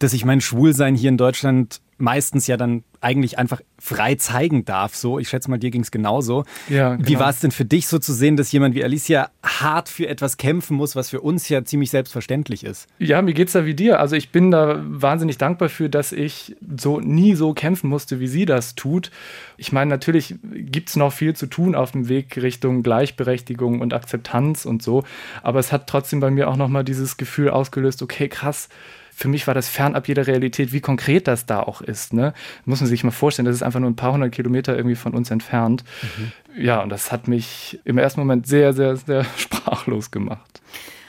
dass 0.00 0.12
ich 0.12 0.24
mein 0.24 0.40
Schwulsein 0.40 0.96
hier 0.96 1.08
in 1.08 1.16
Deutschland 1.16 1.80
meistens 1.98 2.46
ja 2.46 2.56
dann 2.56 2.84
eigentlich 3.00 3.38
einfach 3.38 3.60
frei 3.78 4.16
zeigen 4.16 4.64
darf. 4.64 4.94
So, 4.94 5.18
ich 5.18 5.28
schätze 5.28 5.50
mal, 5.50 5.58
dir 5.58 5.70
ging 5.70 5.82
es 5.82 5.90
genauso. 5.90 6.44
Ja, 6.68 6.96
genau. 6.96 7.08
Wie 7.08 7.18
war 7.18 7.30
es 7.30 7.40
denn 7.40 7.50
für 7.50 7.64
dich 7.64 7.88
so 7.88 7.98
zu 7.98 8.12
sehen, 8.12 8.36
dass 8.36 8.50
jemand 8.52 8.74
wie 8.74 8.82
Alicia 8.82 9.30
hart 9.42 9.88
für 9.88 10.08
etwas 10.08 10.36
kämpfen 10.36 10.76
muss, 10.76 10.96
was 10.96 11.10
für 11.10 11.20
uns 11.20 11.48
ja 11.48 11.64
ziemlich 11.64 11.90
selbstverständlich 11.90 12.64
ist? 12.64 12.88
Ja, 12.98 13.22
mir 13.22 13.34
geht 13.34 13.48
es 13.48 13.52
da 13.52 13.64
wie 13.64 13.74
dir. 13.74 14.00
Also 14.00 14.16
ich 14.16 14.30
bin 14.30 14.50
da 14.50 14.82
wahnsinnig 14.84 15.38
dankbar 15.38 15.68
für, 15.68 15.88
dass 15.88 16.12
ich 16.12 16.56
so 16.78 17.00
nie 17.00 17.34
so 17.34 17.54
kämpfen 17.54 17.88
musste, 17.88 18.18
wie 18.18 18.28
sie 18.28 18.44
das 18.44 18.74
tut. 18.74 19.10
Ich 19.56 19.72
meine, 19.72 19.90
natürlich 19.90 20.34
gibt 20.42 20.88
es 20.88 20.96
noch 20.96 21.12
viel 21.12 21.34
zu 21.34 21.46
tun 21.46 21.74
auf 21.74 21.92
dem 21.92 22.08
Weg 22.08 22.36
Richtung 22.42 22.82
Gleichberechtigung 22.82 23.80
und 23.80 23.94
Akzeptanz 23.94 24.64
und 24.64 24.82
so. 24.82 25.04
Aber 25.42 25.60
es 25.60 25.70
hat 25.70 25.86
trotzdem 25.86 26.20
bei 26.20 26.30
mir 26.30 26.48
auch 26.48 26.56
nochmal 26.56 26.84
dieses 26.84 27.16
Gefühl 27.16 27.50
ausgelöst, 27.50 28.02
okay, 28.02 28.28
krass 28.28 28.68
für 29.16 29.28
mich 29.28 29.46
war 29.46 29.54
das 29.54 29.70
fernab 29.70 30.08
jeder 30.08 30.26
Realität, 30.26 30.74
wie 30.74 30.82
konkret 30.82 31.26
das 31.26 31.46
da 31.46 31.60
auch 31.60 31.80
ist. 31.80 32.12
Ne? 32.12 32.34
Muss 32.66 32.82
man 32.82 32.88
sich 32.88 33.02
mal 33.02 33.10
vorstellen, 33.10 33.46
das 33.46 33.56
ist 33.56 33.62
einfach 33.62 33.80
nur 33.80 33.88
ein 33.88 33.96
paar 33.96 34.12
hundert 34.12 34.30
Kilometer 34.30 34.76
irgendwie 34.76 34.94
von 34.94 35.14
uns 35.14 35.30
entfernt. 35.30 35.84
Mhm. 36.02 36.62
Ja, 36.62 36.82
und 36.82 36.90
das 36.90 37.10
hat 37.12 37.26
mich 37.26 37.80
im 37.84 37.96
ersten 37.96 38.20
Moment 38.20 38.46
sehr, 38.46 38.74
sehr, 38.74 38.96
sehr 38.96 39.24
sprachlos 39.38 40.10
gemacht. 40.10 40.60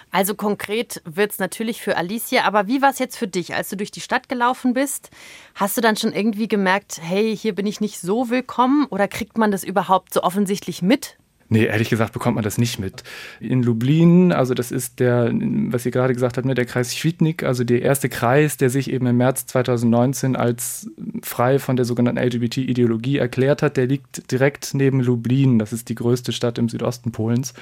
Also 0.10 0.36
konkret 0.36 1.02
wird 1.04 1.34
es 1.34 1.40
natürlich 1.40 1.82
für 1.82 1.98
Alicia, 1.98 2.46
aber 2.46 2.68
wie 2.68 2.82
war 2.82 2.92
es 2.92 3.00
jetzt 3.00 3.18
für 3.18 3.28
dich, 3.28 3.56
als 3.56 3.68
du 3.68 3.76
durch 3.76 3.92
die 3.92 4.00
Stadt 4.00 4.30
gelaufen 4.30 4.74
bist? 4.74 5.10
Hast 5.54 5.76
du 5.76 5.82
dann 5.82 5.98
schon 5.98 6.14
irgendwie 6.14 6.48
gemerkt, 6.48 7.00
hey, 7.02 7.36
hier 7.36 7.54
bin 7.54 7.68
ich 7.68 7.82
nicht 7.82 8.00
so 8.00 8.30
willkommen 8.30 8.86
oder 8.86 9.10
kriegt 9.10 9.38
man 9.38 9.52
das 9.52 9.66
überhaupt 9.66 10.14
so 10.14 10.24
offensichtlich 10.24 10.82
mit? 10.82 11.18
Nee, 11.50 11.66
ehrlich 11.66 11.90
gesagt 11.90 12.14
bekommt 12.14 12.36
man 12.36 12.44
das 12.44 12.58
nicht 12.58 12.78
mit. 12.78 13.04
In 13.40 13.64
Lublin, 13.64 14.34
also 14.34 14.54
das 14.54 14.72
ist 14.72 15.00
der, 15.00 15.32
was 15.34 15.86
ihr 15.86 15.92
gerade 15.92 16.14
gesagt 16.14 16.38
habt, 16.38 16.46
ne, 16.46 16.56
der 16.56 16.66
Kreis 16.66 16.96
Schwidnik, 16.96 17.44
also 17.44 17.64
der 17.64 17.82
erste 17.82 18.10
Kreis, 18.10 18.58
der 18.58 18.70
sich 18.70 18.92
eben 18.92 19.08
im 19.08 19.18
März 19.18 19.46
2019 19.46 20.36
als 20.36 20.90
frei 21.24 21.60
von 21.60 21.78
der 21.78 21.86
sogenannten 21.86 22.22
LGBT-Ideologie 22.22 23.18
erklärt 23.18 23.62
hat, 23.62 23.78
der 23.78 23.88
liegt 23.88 24.30
direkt 24.32 24.74
neben 24.74 25.00
Lublin. 25.00 25.58
Das 25.58 25.72
ist 25.72 25.88
die 25.88 25.96
größte 25.96 26.34
Stadt 26.34 26.58
im 26.58 26.68
Südosten 26.68 27.12
Polens. 27.12 27.54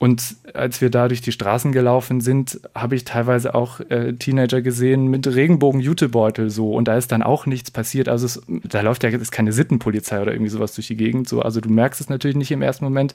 Und 0.00 0.36
als 0.54 0.80
wir 0.80 0.88
da 0.88 1.08
durch 1.08 1.20
die 1.20 1.30
Straßen 1.30 1.72
gelaufen 1.72 2.22
sind, 2.22 2.58
habe 2.74 2.96
ich 2.96 3.04
teilweise 3.04 3.54
auch 3.54 3.80
äh, 3.80 4.14
Teenager 4.14 4.62
gesehen 4.62 5.08
mit 5.08 5.26
Regenbogen-Jutebeutel 5.26 6.48
so. 6.48 6.72
Und 6.72 6.88
da 6.88 6.96
ist 6.96 7.12
dann 7.12 7.22
auch 7.22 7.44
nichts 7.44 7.70
passiert. 7.70 8.08
Also 8.08 8.24
es, 8.24 8.40
da 8.48 8.80
läuft 8.80 9.04
ja 9.04 9.10
jetzt 9.10 9.30
keine 9.30 9.52
Sittenpolizei 9.52 10.22
oder 10.22 10.32
irgendwie 10.32 10.50
sowas 10.50 10.74
durch 10.74 10.86
die 10.86 10.96
Gegend. 10.96 11.28
So. 11.28 11.42
Also 11.42 11.60
du 11.60 11.68
merkst 11.68 12.00
es 12.00 12.08
natürlich 12.08 12.38
nicht 12.38 12.50
im 12.50 12.62
ersten 12.62 12.86
Moment. 12.86 13.14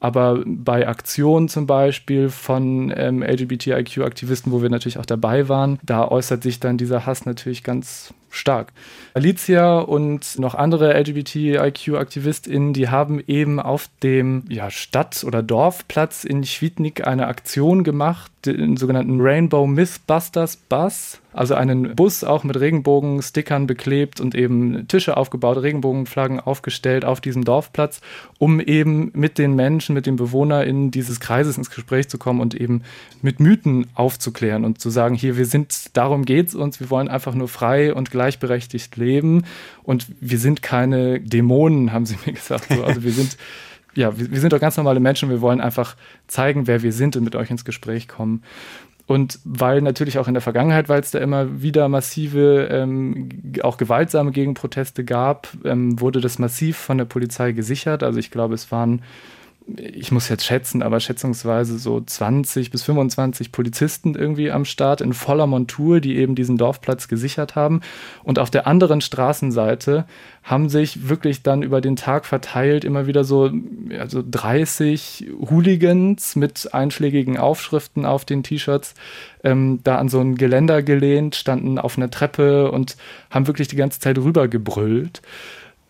Aber 0.00 0.42
bei 0.46 0.86
Aktionen 0.86 1.48
zum 1.48 1.66
Beispiel 1.66 2.28
von 2.28 2.92
ähm, 2.96 3.22
LGBTIQ-Aktivisten, 3.22 4.52
wo 4.52 4.62
wir 4.62 4.70
natürlich 4.70 4.98
auch 4.98 5.06
dabei 5.06 5.48
waren, 5.48 5.78
da 5.82 6.06
äußert 6.06 6.42
sich 6.42 6.60
dann 6.60 6.78
dieser 6.78 7.04
Hass 7.04 7.26
natürlich 7.26 7.64
ganz 7.64 8.14
stark. 8.30 8.72
Alicia 9.14 9.78
und 9.78 10.38
noch 10.38 10.54
andere 10.54 10.94
LGBTIQ-AktivistInnen, 10.94 12.72
die 12.72 12.88
haben 12.88 13.20
eben 13.26 13.60
auf 13.60 13.88
dem 14.02 14.44
ja, 14.48 14.70
Stadt- 14.70 15.24
oder 15.24 15.42
Dorfplatz 15.42 16.24
in 16.24 16.44
Schwidnik 16.44 17.06
eine 17.06 17.26
Aktion 17.26 17.84
gemacht, 17.84 18.30
den 18.46 18.76
sogenannten 18.76 19.20
Rainbow 19.20 19.66
Mythbusters 19.66 20.56
Bus. 20.56 21.20
Also 21.32 21.54
einen 21.54 21.94
Bus 21.94 22.24
auch 22.24 22.42
mit 22.42 22.58
Regenbogenstickern 22.58 23.66
beklebt 23.66 24.20
und 24.20 24.34
eben 24.34 24.88
Tische 24.88 25.16
aufgebaut, 25.16 25.58
Regenbogenflaggen 25.62 26.40
aufgestellt 26.40 27.04
auf 27.04 27.20
diesem 27.20 27.44
Dorfplatz, 27.44 28.00
um 28.38 28.60
eben 28.60 29.10
mit 29.14 29.38
den 29.38 29.54
Menschen 29.54 29.87
Menschen, 29.88 29.94
mit 29.94 30.06
den 30.06 30.16
BewohnerInnen 30.16 30.90
dieses 30.90 31.20
Kreises 31.20 31.56
ins 31.56 31.70
Gespräch 31.70 32.08
zu 32.08 32.18
kommen 32.18 32.40
und 32.40 32.54
eben 32.54 32.82
mit 33.22 33.40
Mythen 33.40 33.86
aufzuklären 33.94 34.64
und 34.64 34.80
zu 34.80 34.90
sagen, 34.90 35.14
hier, 35.14 35.36
wir 35.36 35.46
sind, 35.46 35.96
darum 35.96 36.24
geht's 36.24 36.54
uns, 36.54 36.80
wir 36.80 36.90
wollen 36.90 37.08
einfach 37.08 37.34
nur 37.34 37.48
frei 37.48 37.94
und 37.94 38.10
gleichberechtigt 38.10 38.96
leben 38.96 39.44
und 39.82 40.06
wir 40.20 40.38
sind 40.38 40.62
keine 40.62 41.20
Dämonen, 41.20 41.92
haben 41.92 42.06
sie 42.06 42.16
mir 42.26 42.32
gesagt. 42.32 42.66
So. 42.68 42.84
Also 42.84 43.02
wir 43.02 43.12
sind, 43.12 43.36
ja, 43.94 44.18
wir, 44.18 44.30
wir 44.30 44.40
sind 44.40 44.52
doch 44.52 44.60
ganz 44.60 44.76
normale 44.76 45.00
Menschen, 45.00 45.30
wir 45.30 45.40
wollen 45.40 45.60
einfach 45.60 45.96
zeigen, 46.26 46.66
wer 46.66 46.82
wir 46.82 46.92
sind 46.92 47.16
und 47.16 47.24
mit 47.24 47.34
euch 47.34 47.50
ins 47.50 47.64
Gespräch 47.64 48.08
kommen. 48.08 48.42
Und 49.06 49.38
weil 49.44 49.80
natürlich 49.80 50.18
auch 50.18 50.28
in 50.28 50.34
der 50.34 50.42
Vergangenheit, 50.42 50.90
weil 50.90 51.00
es 51.00 51.12
da 51.12 51.18
immer 51.18 51.62
wieder 51.62 51.88
massive, 51.88 52.68
ähm, 52.70 53.30
auch 53.62 53.78
gewaltsame 53.78 54.32
Gegenproteste 54.32 55.02
gab, 55.02 55.48
ähm, 55.64 55.98
wurde 55.98 56.20
das 56.20 56.38
massiv 56.38 56.76
von 56.76 56.98
der 56.98 57.06
Polizei 57.06 57.52
gesichert. 57.52 58.02
Also 58.02 58.18
ich 58.18 58.30
glaube, 58.30 58.54
es 58.54 58.70
waren 58.70 59.00
ich 59.76 60.12
muss 60.12 60.28
jetzt 60.28 60.44
schätzen, 60.44 60.82
aber 60.82 60.98
schätzungsweise 60.98 61.78
so 61.78 62.00
20 62.00 62.70
bis 62.70 62.84
25 62.84 63.52
Polizisten 63.52 64.14
irgendwie 64.14 64.50
am 64.50 64.64
Start 64.64 65.00
in 65.00 65.12
voller 65.12 65.46
Montur, 65.46 66.00
die 66.00 66.16
eben 66.16 66.34
diesen 66.34 66.56
Dorfplatz 66.56 67.08
gesichert 67.08 67.54
haben. 67.54 67.82
Und 68.22 68.38
auf 68.38 68.50
der 68.50 68.66
anderen 68.66 69.00
Straßenseite 69.00 70.06
haben 70.42 70.70
sich 70.70 71.08
wirklich 71.08 71.42
dann 71.42 71.62
über 71.62 71.80
den 71.80 71.96
Tag 71.96 72.24
verteilt 72.24 72.84
immer 72.84 73.06
wieder 73.06 73.24
so 73.24 73.50
also 73.98 74.22
30 74.28 75.26
Hooligans 75.50 76.36
mit 76.36 76.72
einschlägigen 76.72 77.36
Aufschriften 77.36 78.06
auf 78.06 78.24
den 78.24 78.42
T-Shirts 78.42 78.94
ähm, 79.44 79.80
da 79.84 79.96
an 79.96 80.08
so 80.08 80.20
ein 80.20 80.36
Geländer 80.36 80.82
gelehnt, 80.82 81.34
standen 81.34 81.78
auf 81.78 81.98
einer 81.98 82.10
Treppe 82.10 82.70
und 82.70 82.96
haben 83.30 83.46
wirklich 83.46 83.68
die 83.68 83.76
ganze 83.76 84.00
Zeit 84.00 84.16
rübergebrüllt. 84.16 85.20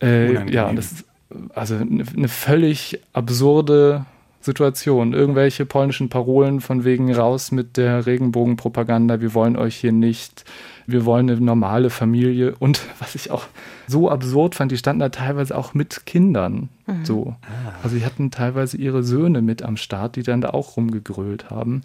Äh, 0.00 0.50
ja, 0.52 0.66
und 0.68 0.76
das 0.76 0.92
ist 0.92 1.07
also 1.54 1.76
eine 1.76 2.28
völlig 2.28 3.00
absurde 3.12 4.06
Situation. 4.40 5.12
Irgendwelche 5.12 5.66
polnischen 5.66 6.08
Parolen 6.08 6.60
von 6.60 6.84
wegen 6.84 7.12
raus 7.14 7.50
mit 7.50 7.76
der 7.76 8.06
Regenbogenpropaganda, 8.06 9.20
wir 9.20 9.34
wollen 9.34 9.56
euch 9.56 9.76
hier 9.76 9.92
nicht, 9.92 10.44
wir 10.86 11.04
wollen 11.04 11.28
eine 11.28 11.40
normale 11.40 11.90
Familie. 11.90 12.54
Und 12.58 12.80
was 12.98 13.14
ich 13.14 13.30
auch 13.30 13.44
so 13.86 14.10
absurd 14.10 14.54
fand, 14.54 14.72
die 14.72 14.78
standen 14.78 15.00
da 15.00 15.08
teilweise 15.08 15.56
auch 15.56 15.74
mit 15.74 16.06
Kindern. 16.06 16.68
Mhm. 16.86 17.04
So. 17.04 17.36
Also 17.82 17.96
die 17.96 18.04
hatten 18.04 18.30
teilweise 18.30 18.76
ihre 18.76 19.02
Söhne 19.02 19.42
mit 19.42 19.62
am 19.62 19.76
Start, 19.76 20.16
die 20.16 20.22
dann 20.22 20.40
da 20.40 20.50
auch 20.50 20.76
rumgegrölt 20.76 21.50
haben. 21.50 21.82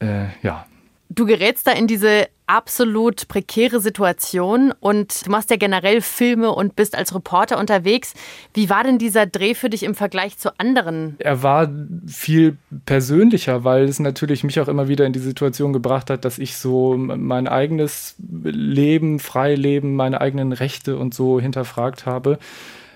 Äh, 0.00 0.26
ja, 0.42 0.66
Du 1.12 1.26
gerätst 1.26 1.66
da 1.66 1.72
in 1.72 1.88
diese 1.88 2.28
absolut 2.50 3.28
prekäre 3.28 3.78
Situation 3.80 4.74
und 4.80 5.24
du 5.24 5.30
machst 5.30 5.50
ja 5.50 5.56
generell 5.56 6.00
Filme 6.00 6.50
und 6.50 6.74
bist 6.74 6.96
als 6.96 7.14
Reporter 7.14 7.58
unterwegs. 7.58 8.12
Wie 8.54 8.68
war 8.68 8.82
denn 8.82 8.98
dieser 8.98 9.26
Dreh 9.26 9.54
für 9.54 9.70
dich 9.70 9.84
im 9.84 9.94
Vergleich 9.94 10.36
zu 10.36 10.58
anderen? 10.58 11.14
Er 11.20 11.44
war 11.44 11.70
viel 12.06 12.58
persönlicher, 12.86 13.62
weil 13.62 13.84
es 13.84 14.00
natürlich 14.00 14.42
mich 14.42 14.58
auch 14.58 14.66
immer 14.66 14.88
wieder 14.88 15.06
in 15.06 15.12
die 15.12 15.20
Situation 15.20 15.72
gebracht 15.72 16.10
hat, 16.10 16.24
dass 16.24 16.38
ich 16.38 16.56
so 16.56 16.96
mein 16.96 17.46
eigenes 17.46 18.16
Leben, 18.18 19.20
Freileben, 19.20 19.94
meine 19.94 20.20
eigenen 20.20 20.52
Rechte 20.52 20.96
und 20.96 21.14
so 21.14 21.40
hinterfragt 21.40 22.04
habe 22.04 22.38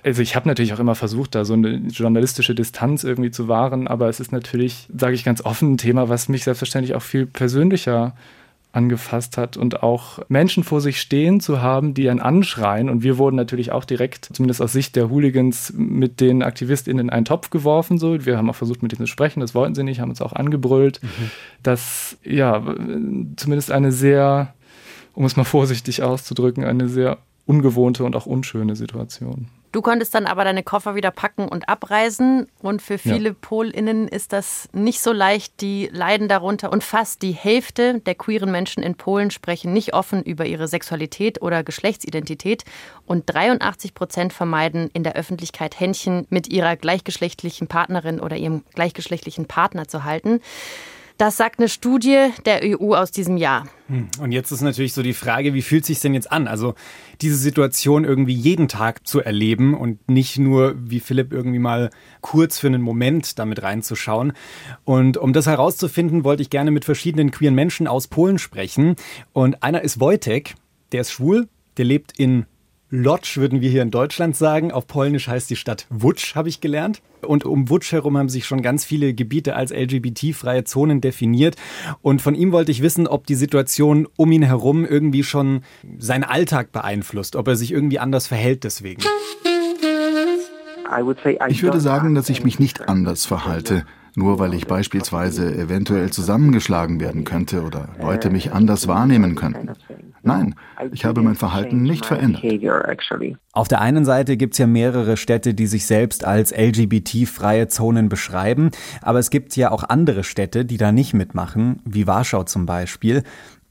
also 0.04 0.20
ich 0.20 0.36
habe 0.36 0.46
natürlich 0.46 0.74
auch 0.74 0.80
immer 0.80 0.94
versucht, 0.94 1.34
da 1.34 1.46
so 1.46 1.54
eine 1.54 1.76
journalistische 1.88 2.54
Distanz 2.54 3.04
irgendwie 3.04 3.30
zu 3.30 3.48
wahren, 3.48 3.88
aber 3.88 4.10
es 4.10 4.20
ist 4.20 4.32
natürlich, 4.32 4.86
sage 4.94 5.14
ich 5.14 5.24
ganz 5.24 5.42
offen, 5.42 5.72
ein 5.72 5.78
Thema, 5.78 6.10
was 6.10 6.28
mich 6.28 6.44
selbstverständlich 6.44 6.94
auch 6.94 7.00
viel 7.00 7.24
persönlicher 7.24 8.14
angefasst 8.74 9.38
hat 9.38 9.56
und 9.56 9.82
auch 9.82 10.18
Menschen 10.28 10.64
vor 10.64 10.80
sich 10.80 11.00
stehen 11.00 11.40
zu 11.40 11.62
haben, 11.62 11.94
die 11.94 12.10
einen 12.10 12.20
anschreien. 12.20 12.88
Und 12.90 13.02
wir 13.02 13.18
wurden 13.18 13.36
natürlich 13.36 13.70
auch 13.70 13.84
direkt, 13.84 14.28
zumindest 14.32 14.60
aus 14.60 14.72
Sicht 14.72 14.96
der 14.96 15.10
Hooligans, 15.10 15.72
mit 15.76 16.20
den 16.20 16.42
AktivistInnen 16.42 17.06
in 17.06 17.10
einen 17.10 17.24
Topf 17.24 17.50
geworfen. 17.50 17.98
So. 17.98 18.26
Wir 18.26 18.36
haben 18.36 18.50
auch 18.50 18.56
versucht, 18.56 18.82
mit 18.82 18.92
ihnen 18.92 19.06
zu 19.06 19.06
sprechen, 19.06 19.40
das 19.40 19.54
wollten 19.54 19.74
sie 19.74 19.84
nicht, 19.84 20.00
haben 20.00 20.10
uns 20.10 20.20
auch 20.20 20.32
angebrüllt. 20.32 21.00
Mhm. 21.02 21.30
Das, 21.62 22.18
ja, 22.24 22.62
zumindest 23.36 23.70
eine 23.70 23.92
sehr, 23.92 24.54
um 25.14 25.24
es 25.24 25.36
mal 25.36 25.44
vorsichtig 25.44 26.02
auszudrücken, 26.02 26.64
eine 26.64 26.88
sehr 26.88 27.18
ungewohnte 27.46 28.04
und 28.04 28.16
auch 28.16 28.26
unschöne 28.26 28.74
Situation. 28.74 29.48
Du 29.74 29.82
konntest 29.82 30.14
dann 30.14 30.26
aber 30.26 30.44
deine 30.44 30.62
Koffer 30.62 30.94
wieder 30.94 31.10
packen 31.10 31.48
und 31.48 31.68
abreisen. 31.68 32.46
Und 32.62 32.80
für 32.80 32.96
viele 32.96 33.30
ja. 33.30 33.34
PolInnen 33.40 34.06
ist 34.06 34.32
das 34.32 34.68
nicht 34.72 35.00
so 35.00 35.10
leicht. 35.10 35.60
Die 35.60 35.90
leiden 35.92 36.28
darunter. 36.28 36.72
Und 36.72 36.84
fast 36.84 37.22
die 37.22 37.32
Hälfte 37.32 37.98
der 37.98 38.14
queeren 38.14 38.52
Menschen 38.52 38.84
in 38.84 38.94
Polen 38.94 39.32
sprechen 39.32 39.72
nicht 39.72 39.92
offen 39.92 40.22
über 40.22 40.46
ihre 40.46 40.68
Sexualität 40.68 41.42
oder 41.42 41.64
Geschlechtsidentität. 41.64 42.62
Und 43.04 43.24
83 43.26 43.94
Prozent 43.94 44.32
vermeiden 44.32 44.90
in 44.92 45.02
der 45.02 45.16
Öffentlichkeit 45.16 45.80
Händchen 45.80 46.28
mit 46.30 46.46
ihrer 46.46 46.76
gleichgeschlechtlichen 46.76 47.66
Partnerin 47.66 48.20
oder 48.20 48.36
ihrem 48.36 48.62
gleichgeschlechtlichen 48.74 49.46
Partner 49.46 49.88
zu 49.88 50.04
halten. 50.04 50.38
Das 51.16 51.36
sagt 51.36 51.60
eine 51.60 51.68
Studie 51.68 52.30
der 52.44 52.60
EU 52.64 52.92
aus 52.94 53.12
diesem 53.12 53.36
Jahr. 53.36 53.68
Hm, 53.86 54.08
und 54.18 54.32
jetzt 54.32 54.50
ist 54.50 54.62
natürlich 54.62 54.94
so 54.94 55.02
die 55.02 55.12
Frage, 55.12 55.54
wie 55.54 55.62
fühlt 55.62 55.86
sich 55.86 56.00
denn 56.00 56.12
jetzt 56.12 56.32
an? 56.32 56.48
Also 56.48 56.74
diese 57.20 57.36
Situation 57.36 58.04
irgendwie 58.04 58.34
jeden 58.34 58.66
Tag 58.66 59.06
zu 59.06 59.20
erleben 59.20 59.74
und 59.74 60.08
nicht 60.08 60.38
nur 60.38 60.74
wie 60.76 60.98
Philipp 60.98 61.32
irgendwie 61.32 61.60
mal 61.60 61.90
kurz 62.20 62.58
für 62.58 62.66
einen 62.66 62.82
Moment 62.82 63.38
damit 63.38 63.62
reinzuschauen. 63.62 64.32
Und 64.84 65.16
um 65.16 65.32
das 65.32 65.46
herauszufinden, 65.46 66.24
wollte 66.24 66.42
ich 66.42 66.50
gerne 66.50 66.72
mit 66.72 66.84
verschiedenen 66.84 67.30
queeren 67.30 67.54
Menschen 67.54 67.86
aus 67.86 68.08
Polen 68.08 68.38
sprechen. 68.38 68.96
Und 69.32 69.62
einer 69.62 69.82
ist 69.82 70.00
Wojtek, 70.00 70.56
der 70.90 71.02
ist 71.02 71.12
schwul, 71.12 71.48
der 71.76 71.84
lebt 71.84 72.18
in 72.18 72.46
Lodz 72.96 73.36
würden 73.36 73.60
wir 73.60 73.70
hier 73.70 73.82
in 73.82 73.90
Deutschland 73.90 74.36
sagen. 74.36 74.70
Auf 74.70 74.86
Polnisch 74.86 75.26
heißt 75.26 75.50
die 75.50 75.56
Stadt 75.56 75.88
Wutsch, 75.90 76.36
habe 76.36 76.48
ich 76.48 76.60
gelernt. 76.60 77.02
Und 77.22 77.44
um 77.44 77.68
Wutsch 77.68 77.90
herum 77.90 78.16
haben 78.16 78.28
sich 78.28 78.46
schon 78.46 78.62
ganz 78.62 78.84
viele 78.84 79.14
Gebiete 79.14 79.56
als 79.56 79.72
LGBT-freie 79.72 80.62
Zonen 80.62 81.00
definiert. 81.00 81.56
Und 82.02 82.22
von 82.22 82.36
ihm 82.36 82.52
wollte 82.52 82.70
ich 82.70 82.82
wissen, 82.82 83.08
ob 83.08 83.26
die 83.26 83.34
Situation 83.34 84.06
um 84.16 84.30
ihn 84.30 84.44
herum 84.44 84.86
irgendwie 84.86 85.24
schon 85.24 85.62
seinen 85.98 86.22
Alltag 86.22 86.70
beeinflusst, 86.70 87.34
ob 87.34 87.48
er 87.48 87.56
sich 87.56 87.72
irgendwie 87.72 87.98
anders 87.98 88.28
verhält 88.28 88.62
deswegen. 88.62 89.02
Ich 91.48 91.62
würde 91.64 91.80
sagen, 91.80 92.14
dass 92.14 92.28
ich 92.28 92.44
mich 92.44 92.60
nicht 92.60 92.88
anders 92.88 93.26
verhalte 93.26 93.84
nur 94.16 94.38
weil 94.38 94.54
ich 94.54 94.66
beispielsweise 94.66 95.52
eventuell 95.56 96.10
zusammengeschlagen 96.10 97.00
werden 97.00 97.24
könnte 97.24 97.62
oder 97.62 97.88
Leute 98.00 98.30
mich 98.30 98.52
anders 98.52 98.86
wahrnehmen 98.86 99.34
könnten. 99.34 99.70
Nein, 100.24 100.54
ich 100.92 101.04
habe 101.04 101.22
mein 101.22 101.34
Verhalten 101.34 101.82
nicht 101.82 102.06
verändert. 102.06 102.42
Auf 103.52 103.68
der 103.68 103.80
einen 103.80 104.04
Seite 104.04 104.36
gibt 104.36 104.54
es 104.54 104.58
ja 104.58 104.66
mehrere 104.66 105.16
Städte, 105.16 105.54
die 105.54 105.66
sich 105.66 105.86
selbst 105.86 106.24
als 106.24 106.52
LGBT-freie 106.56 107.68
Zonen 107.68 108.08
beschreiben, 108.08 108.70
aber 109.02 109.18
es 109.18 109.30
gibt 109.30 109.56
ja 109.56 109.70
auch 109.70 109.84
andere 109.84 110.24
Städte, 110.24 110.64
die 110.64 110.76
da 110.76 110.92
nicht 110.92 111.14
mitmachen, 111.14 111.80
wie 111.84 112.06
Warschau 112.06 112.44
zum 112.44 112.66
Beispiel. 112.66 113.22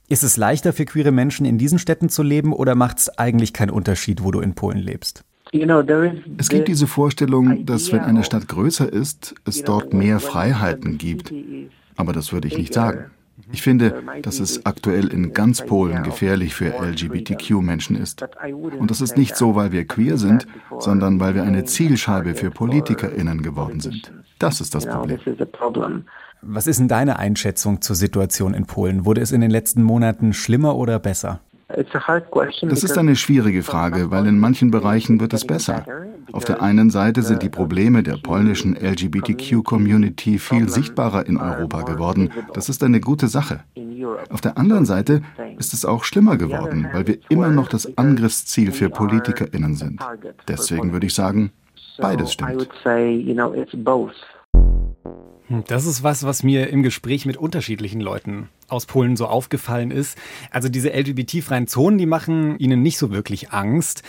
Ist 0.10 0.24
es 0.24 0.38
leichter 0.38 0.74
für 0.74 0.86
queere 0.86 1.12
Menschen 1.12 1.45
in 1.45 1.57
diesen 1.57 1.79
Städten 1.79 2.10
zu 2.10 2.24
leben 2.24 2.53
oder 2.53 2.75
macht 2.75 3.00
es 3.00 3.17
eigentlich 3.17 3.53
keinen 3.53 3.72
Unterschied, 3.72 4.24
wo 4.24 4.31
du 4.31 4.41
in 4.41 4.53
Polen 4.53 4.77
lebst? 4.79 5.24
Es 6.38 6.50
gibt 6.50 6.67
diese 6.67 6.88
Vorstellung, 6.88 7.65
dass 7.65 7.91
wenn 7.91 8.01
eine 8.01 8.24
Stadt 8.24 8.48
größer 8.48 8.91
ist, 8.91 9.36
es 9.45 9.63
dort 9.63 9.93
mehr 9.93 10.19
Freiheiten 10.19 10.98
gibt. 10.98 11.33
Aber 11.95 12.12
das 12.12 12.33
würde 12.33 12.48
ich 12.48 12.57
nicht 12.57 12.74
sagen. 12.74 13.12
Ich 13.52 13.62
finde, 13.62 14.04
dass 14.22 14.40
es 14.40 14.66
aktuell 14.66 15.08
in 15.08 15.34
ganz 15.34 15.66
Polen 15.66 16.04
gefährlich 16.04 16.56
für 16.56 16.74
LGBTQ-Menschen 16.80 17.96
ist. 17.96 18.26
Und 18.80 18.90
das 18.90 19.02
ist 19.02 19.18
nicht 19.18 19.36
so, 19.36 19.56
weil 19.56 19.72
wir 19.72 19.86
queer 19.86 20.18
sind, 20.18 20.48
sondern 20.80 21.20
weil 21.20 21.36
wir 21.36 21.44
eine 21.44 21.66
Zielscheibe 21.66 22.36
für 22.36 22.52
PolitikerInnen 22.52 23.42
geworden 23.44 23.80
sind. 23.80 24.12
Das 24.40 24.62
ist 24.62 24.76
das 24.76 24.88
Problem. 24.88 25.20
Was 26.42 26.68
ist 26.68 26.80
denn 26.80 26.90
deine 26.90 27.20
Einschätzung 27.20 27.82
zur 27.82 27.96
Situation 27.96 28.54
in 28.54 28.66
Polen? 28.66 29.06
Wurde 29.06 29.22
es 29.22 29.32
in 29.32 29.42
den 29.42 29.52
letzten 29.52 29.82
Monaten 29.82 30.34
schlimmer 30.34 30.76
oder 30.76 31.00
besser? 31.00 31.40
Das 31.70 32.84
ist 32.84 32.98
eine 32.98 33.16
schwierige 33.16 33.64
Frage, 33.64 34.12
weil 34.12 34.28
in 34.28 34.40
manchen 34.40 34.70
Bereichen 34.70 35.20
wird 35.20 35.34
es 35.34 35.46
besser. 35.48 35.86
Auf 36.34 36.46
der 36.46 36.63
einen 36.63 36.90
Seite 36.90 37.22
sind 37.22 37.44
die 37.44 37.50
Probleme 37.50 38.02
der 38.02 38.18
polnischen 38.18 38.75
LGBTQ-Community 38.75 40.40
viel 40.40 40.68
sichtbarer 40.68 41.28
in 41.28 41.38
Europa 41.38 41.84
geworden. 41.84 42.32
Das 42.54 42.70
ist 42.70 42.84
eine 42.84 43.00
gute 43.00 43.28
Sache. 43.28 43.63
Auf 44.32 44.42
der 44.42 44.58
anderen 44.58 44.86
Seite 44.86 45.22
ist 45.60 45.74
es 45.74 45.86
auch 45.86 46.04
schlimmer 46.04 46.36
geworden, 46.38 46.88
weil 46.92 47.06
wir 47.06 47.20
immer 47.30 47.50
noch 47.50 47.68
das 47.68 48.00
Angriffsziel 48.00 48.72
für 48.72 48.90
PolitikerInnen 48.90 49.75
sind. 49.75 50.02
Deswegen 50.48 50.92
würde 50.92 51.06
ich 51.06 51.13
sagen, 51.13 51.52
beides 52.00 52.34
stimmt. 52.34 52.68
Hm, 55.48 55.63
das 55.68 55.86
ist 55.86 56.04
was, 56.04 56.24
was 56.24 56.42
mir 56.42 56.70
im 56.70 56.84
Gespräch 56.84 57.25
mit 57.25 57.38
unterschiedlichen 57.38 58.02
Leuten 58.02 58.50
aus 58.70 58.86
Polen 58.86 59.16
so 59.18 59.28
aufgefallen 59.28 59.92
ist. 59.92 60.18
Also 60.52 60.70
diese 60.70 60.90
LGBT-freien 60.90 61.68
Zonen, 61.68 61.98
die 61.98 62.06
machen 62.06 62.58
ihnen 62.60 62.82
nicht 62.82 62.98
so 62.98 63.12
wirklich 63.12 63.52
Angst, 63.52 64.04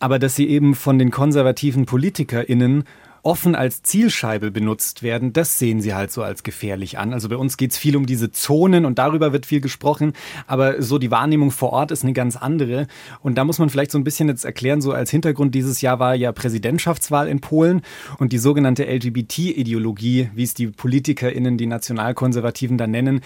aber 0.00 0.18
dass 0.18 0.36
sie 0.36 0.48
eben 0.48 0.74
von 0.74 0.98
den 0.98 1.10
konservativen 1.10 1.86
PolitikerInnen 1.86 2.84
offen 3.22 3.54
als 3.54 3.82
Zielscheibe 3.82 4.50
benutzt 4.50 5.02
werden, 5.02 5.32
das 5.32 5.58
sehen 5.58 5.80
sie 5.80 5.94
halt 5.94 6.10
so 6.10 6.22
als 6.22 6.42
gefährlich 6.42 6.98
an. 6.98 7.12
Also 7.12 7.28
bei 7.28 7.36
uns 7.36 7.56
geht 7.56 7.70
es 7.70 7.78
viel 7.78 7.96
um 7.96 8.04
diese 8.04 8.32
Zonen 8.32 8.84
und 8.84 8.98
darüber 8.98 9.32
wird 9.32 9.46
viel 9.46 9.60
gesprochen, 9.60 10.12
aber 10.46 10.82
so 10.82 10.98
die 10.98 11.10
Wahrnehmung 11.10 11.50
vor 11.50 11.72
Ort 11.72 11.92
ist 11.92 12.02
eine 12.02 12.12
ganz 12.12 12.36
andere. 12.36 12.88
Und 13.20 13.38
da 13.38 13.44
muss 13.44 13.58
man 13.58 13.70
vielleicht 13.70 13.92
so 13.92 13.98
ein 13.98 14.04
bisschen 14.04 14.28
jetzt 14.28 14.44
erklären, 14.44 14.80
so 14.80 14.92
als 14.92 15.10
Hintergrund 15.10 15.54
dieses 15.54 15.80
Jahr 15.80 16.00
war 16.00 16.14
ja 16.14 16.32
Präsidentschaftswahl 16.32 17.28
in 17.28 17.40
Polen 17.40 17.82
und 18.18 18.32
die 18.32 18.38
sogenannte 18.38 18.84
LGBT-Ideologie, 18.84 20.30
wie 20.34 20.42
es 20.42 20.54
die 20.54 20.66
PolitikerInnen, 20.66 21.56
die 21.56 21.66
Nationalkonservativen 21.66 22.76
da 22.76 22.86
nennen, 22.86 23.20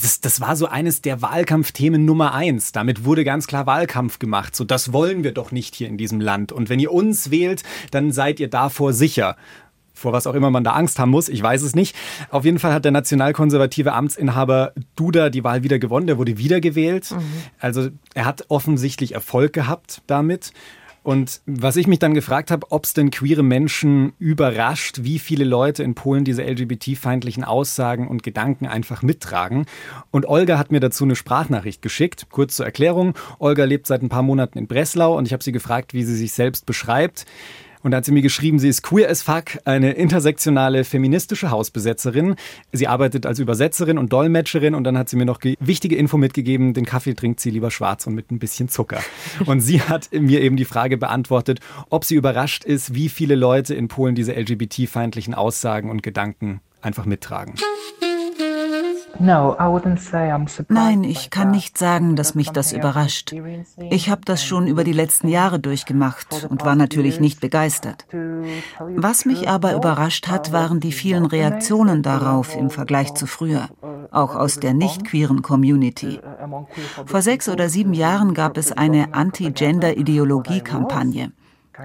das, 0.00 0.20
das 0.20 0.40
war 0.40 0.56
so 0.56 0.66
eines 0.66 1.02
der 1.02 1.22
Wahlkampfthemen 1.22 2.04
Nummer 2.04 2.34
eins. 2.34 2.72
Damit 2.72 3.04
wurde 3.04 3.24
ganz 3.24 3.46
klar 3.46 3.66
Wahlkampf 3.66 4.18
gemacht. 4.18 4.56
So, 4.56 4.64
das 4.64 4.92
wollen 4.92 5.24
wir 5.24 5.32
doch 5.32 5.52
nicht 5.52 5.74
hier 5.74 5.88
in 5.88 5.96
diesem 5.96 6.20
Land. 6.20 6.52
Und 6.52 6.68
wenn 6.68 6.80
ihr 6.80 6.92
uns 6.92 7.30
wählt, 7.30 7.62
dann 7.90 8.12
seid 8.12 8.40
ihr 8.40 8.48
davor 8.48 8.92
sicher 8.92 9.36
vor 10.00 10.12
was 10.12 10.26
auch 10.26 10.34
immer 10.34 10.50
man 10.50 10.64
da 10.64 10.72
Angst 10.72 10.98
haben 10.98 11.10
muss, 11.10 11.28
ich 11.28 11.42
weiß 11.42 11.62
es 11.62 11.74
nicht. 11.74 11.94
Auf 12.30 12.44
jeden 12.44 12.58
Fall 12.58 12.72
hat 12.72 12.84
der 12.84 12.92
nationalkonservative 12.92 13.92
Amtsinhaber 13.92 14.72
Duda 14.96 15.28
die 15.28 15.44
Wahl 15.44 15.62
wieder 15.62 15.78
gewonnen, 15.78 16.06
der 16.06 16.18
wurde 16.18 16.38
wiedergewählt. 16.38 17.10
Mhm. 17.10 17.20
Also 17.58 17.88
er 18.14 18.24
hat 18.24 18.46
offensichtlich 18.48 19.12
Erfolg 19.12 19.52
gehabt 19.52 20.02
damit. 20.06 20.52
Und 21.02 21.40
was 21.46 21.76
ich 21.76 21.86
mich 21.86 21.98
dann 21.98 22.14
gefragt 22.14 22.50
habe, 22.50 22.66
ob 22.70 22.84
es 22.84 22.92
denn 22.92 23.10
queere 23.10 23.42
Menschen 23.42 24.12
überrascht, 24.18 25.00
wie 25.02 25.18
viele 25.18 25.44
Leute 25.44 25.82
in 25.82 25.94
Polen 25.94 26.24
diese 26.24 26.42
LGBT-feindlichen 26.42 27.42
Aussagen 27.42 28.06
und 28.06 28.22
Gedanken 28.22 28.66
einfach 28.66 29.02
mittragen. 29.02 29.64
Und 30.10 30.26
Olga 30.26 30.58
hat 30.58 30.72
mir 30.72 30.80
dazu 30.80 31.04
eine 31.04 31.16
Sprachnachricht 31.16 31.80
geschickt. 31.80 32.26
Kurz 32.30 32.56
zur 32.56 32.66
Erklärung. 32.66 33.14
Olga 33.38 33.64
lebt 33.64 33.86
seit 33.86 34.02
ein 34.02 34.10
paar 34.10 34.22
Monaten 34.22 34.58
in 34.58 34.66
Breslau 34.66 35.16
und 35.16 35.26
ich 35.26 35.32
habe 35.32 35.42
sie 35.42 35.52
gefragt, 35.52 35.94
wie 35.94 36.02
sie 36.02 36.16
sich 36.16 36.32
selbst 36.32 36.66
beschreibt. 36.66 37.24
Und 37.82 37.92
da 37.92 37.98
hat 37.98 38.04
sie 38.04 38.12
mir 38.12 38.22
geschrieben, 38.22 38.58
sie 38.58 38.68
ist 38.68 38.82
queer 38.82 39.08
as 39.08 39.22
fuck, 39.22 39.58
eine 39.64 39.92
intersektionale 39.92 40.84
feministische 40.84 41.50
Hausbesetzerin. 41.50 42.36
Sie 42.72 42.86
arbeitet 42.86 43.26
als 43.26 43.38
Übersetzerin 43.38 43.98
und 43.98 44.12
Dolmetscherin 44.12 44.74
und 44.74 44.84
dann 44.84 44.98
hat 44.98 45.08
sie 45.08 45.16
mir 45.16 45.24
noch 45.24 45.40
wichtige 45.60 45.96
Info 45.96 46.18
mitgegeben, 46.18 46.74
den 46.74 46.84
Kaffee 46.84 47.14
trinkt 47.14 47.40
sie 47.40 47.50
lieber 47.50 47.70
schwarz 47.70 48.06
und 48.06 48.14
mit 48.14 48.30
ein 48.30 48.38
bisschen 48.38 48.68
Zucker. 48.68 49.00
Und 49.46 49.60
sie 49.60 49.80
hat 49.88 50.10
mir 50.12 50.42
eben 50.42 50.56
die 50.56 50.64
Frage 50.64 50.98
beantwortet, 50.98 51.60
ob 51.88 52.04
sie 52.04 52.16
überrascht 52.16 52.64
ist, 52.64 52.94
wie 52.94 53.08
viele 53.08 53.34
Leute 53.34 53.74
in 53.74 53.88
Polen 53.88 54.14
diese 54.14 54.32
LGBT-feindlichen 54.32 55.34
Aussagen 55.34 55.90
und 55.90 56.02
Gedanken 56.02 56.60
einfach 56.82 57.06
mittragen. 57.06 57.54
Nein, 60.68 61.04
ich 61.04 61.30
kann 61.30 61.50
nicht 61.50 61.76
sagen, 61.76 62.16
dass 62.16 62.34
mich 62.34 62.50
das 62.50 62.72
überrascht. 62.72 63.34
Ich 63.90 64.08
habe 64.08 64.22
das 64.24 64.42
schon 64.44 64.66
über 64.66 64.82
die 64.84 64.92
letzten 64.92 65.28
Jahre 65.28 65.60
durchgemacht 65.60 66.46
und 66.48 66.64
war 66.64 66.74
natürlich 66.74 67.20
nicht 67.20 67.40
begeistert. 67.40 68.06
Was 68.96 69.24
mich 69.24 69.48
aber 69.48 69.74
überrascht 69.74 70.28
hat, 70.28 70.52
waren 70.52 70.80
die 70.80 70.92
vielen 70.92 71.24
Reaktionen 71.26 72.02
darauf 72.02 72.56
im 72.56 72.70
Vergleich 72.70 73.12
zu 73.14 73.26
früher, 73.26 73.68
auch 74.10 74.36
aus 74.36 74.60
der 74.60 74.74
nicht 74.74 75.04
queeren 75.04 75.42
Community. 75.42 76.20
Vor 77.04 77.22
sechs 77.22 77.48
oder 77.48 77.68
sieben 77.68 77.94
Jahren 77.94 78.34
gab 78.34 78.56
es 78.56 78.72
eine 78.72 79.14
Anti-Gender-Ideologie-Kampagne. 79.14 81.32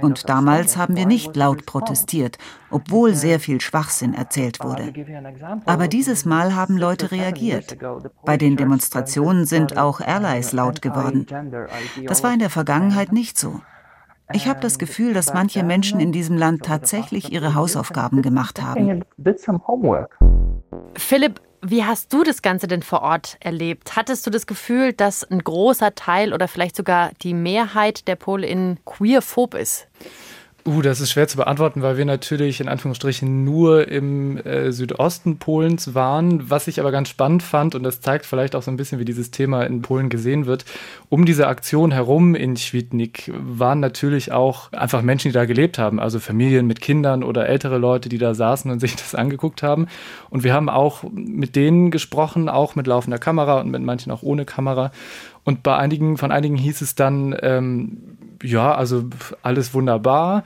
Und 0.02 0.30
damals 0.30 0.78
haben 0.78 0.96
wir 0.96 1.06
nicht 1.06 1.36
laut 1.36 1.66
protestiert, 1.66 2.38
obwohl 2.70 3.14
sehr 3.14 3.40
viel 3.40 3.62
Schwachsinn 3.62 4.14
erzählt 4.14 4.64
wurde. 4.64 4.94
Aber 5.66 5.88
dieses 5.88 6.26
Mal 6.26 6.56
haben 6.56 6.78
Leute 6.78 7.12
reagiert. 7.12 7.78
Bei 8.26 8.38
den 8.38 8.58
Demonstrationen 8.58 9.46
sind 9.46 9.78
auch 9.78 10.02
Allies 10.02 10.52
laut 10.52 10.82
geworden. 10.82 11.26
Das 12.06 12.24
war 12.24 12.34
in 12.34 12.40
der 12.40 12.50
Vergangenheit 12.50 13.12
nicht 13.12 13.38
so. 13.38 13.62
Ich 14.34 14.48
habe 14.48 14.60
das 14.60 14.80
Gefühl, 14.80 15.14
dass 15.14 15.34
manche 15.34 15.64
Menschen 15.64 16.00
in 16.00 16.12
diesem 16.12 16.36
Land 16.36 16.64
tatsächlich 16.64 17.32
ihre 17.32 17.54
Hausaufgaben 17.54 18.24
gemacht 18.24 18.62
haben. 18.62 19.04
Philipp, 20.98 21.42
wie 21.68 21.84
hast 21.84 22.14
du 22.14 22.24
das 22.24 22.42
Ganze 22.42 22.68
denn 22.68 22.84
vor 22.84 23.02
Ort 23.02 23.38
erlebt? 23.40 23.96
Hattest 23.96 24.26
du 24.26 24.30
das 24.30 24.46
Gefühl, 24.46 24.94
dass 24.94 25.24
ein 25.24 25.40
großer 25.40 25.96
Teil 25.96 26.34
oder 26.34 26.48
vielleicht 26.48 26.76
sogar 26.76 27.12
die 27.24 27.34
Mehrheit 27.34 28.08
der 28.08 28.16
Polen 28.16 28.80
queerphob 28.86 29.56
ist? 29.56 29.88
Uh, 30.68 30.82
das 30.82 31.00
ist 31.00 31.12
schwer 31.12 31.28
zu 31.28 31.38
beantworten, 31.38 31.84
weil 31.84 31.96
wir 31.96 32.06
natürlich 32.06 32.60
in 32.60 32.68
Anführungsstrichen 32.68 33.44
nur 33.44 33.88
im 33.88 34.38
äh, 34.38 34.72
Südosten 34.72 35.38
Polens 35.38 35.94
waren. 35.94 36.50
Was 36.50 36.68
ich 36.68 36.80
aber 36.80 36.92
ganz 36.92 37.10
spannend 37.10 37.44
fand, 37.44 37.76
und 37.76 37.84
das 37.84 38.02
zeigt 38.02 38.26
vielleicht 38.26 38.56
auch 38.56 38.64
so 38.64 38.72
ein 38.72 38.78
bisschen, 38.78 38.98
wie 38.98 39.06
dieses 39.06 39.30
Thema 39.30 39.62
in 39.62 39.84
Polen 39.84 40.10
gesehen 40.10 40.48
wird, 40.48 40.66
um 41.08 41.26
diese 41.26 41.46
Aktion 41.46 41.92
herum 41.92 42.34
in 42.34 42.58
Świdnik 42.58 43.32
waren 43.36 43.80
natürlich 43.80 44.32
auch 44.32 44.72
einfach 44.72 45.04
Menschen, 45.04 45.30
die 45.30 45.34
da 45.34 45.46
gelebt 45.46 45.78
haben, 45.78 46.00
also 46.00 46.20
Familien 46.20 46.66
mit 46.66 46.82
Kindern 46.82 47.22
oder 47.22 47.48
ältere 47.48 47.78
Leute, 47.78 48.10
die 48.10 48.18
da 48.18 48.34
saßen 48.34 48.72
und 48.72 48.80
sich 48.82 48.96
das 48.96 49.14
angeguckt 49.14 49.62
haben. 49.62 49.86
Und 50.32 50.44
wir 50.44 50.56
haben 50.56 50.70
auch 50.70 51.04
mit 51.12 51.56
denen 51.56 51.92
gesprochen, 51.92 52.50
auch 52.50 52.74
mit 52.74 52.88
laufender 52.88 53.20
Kamera 53.20 53.62
und 53.62 53.70
mit 53.70 53.84
manchen 53.84 54.12
auch 54.12 54.24
ohne 54.24 54.46
Kamera. 54.46 54.92
Und 55.44 55.62
bei 55.62 55.78
einigen, 55.78 56.18
von 56.18 56.32
einigen 56.32 56.58
hieß 56.58 56.82
es 56.82 56.96
dann, 56.96 57.36
ähm, 57.44 58.18
ja, 58.44 58.74
also 58.74 59.06
alles 59.42 59.74
wunderbar. 59.74 60.44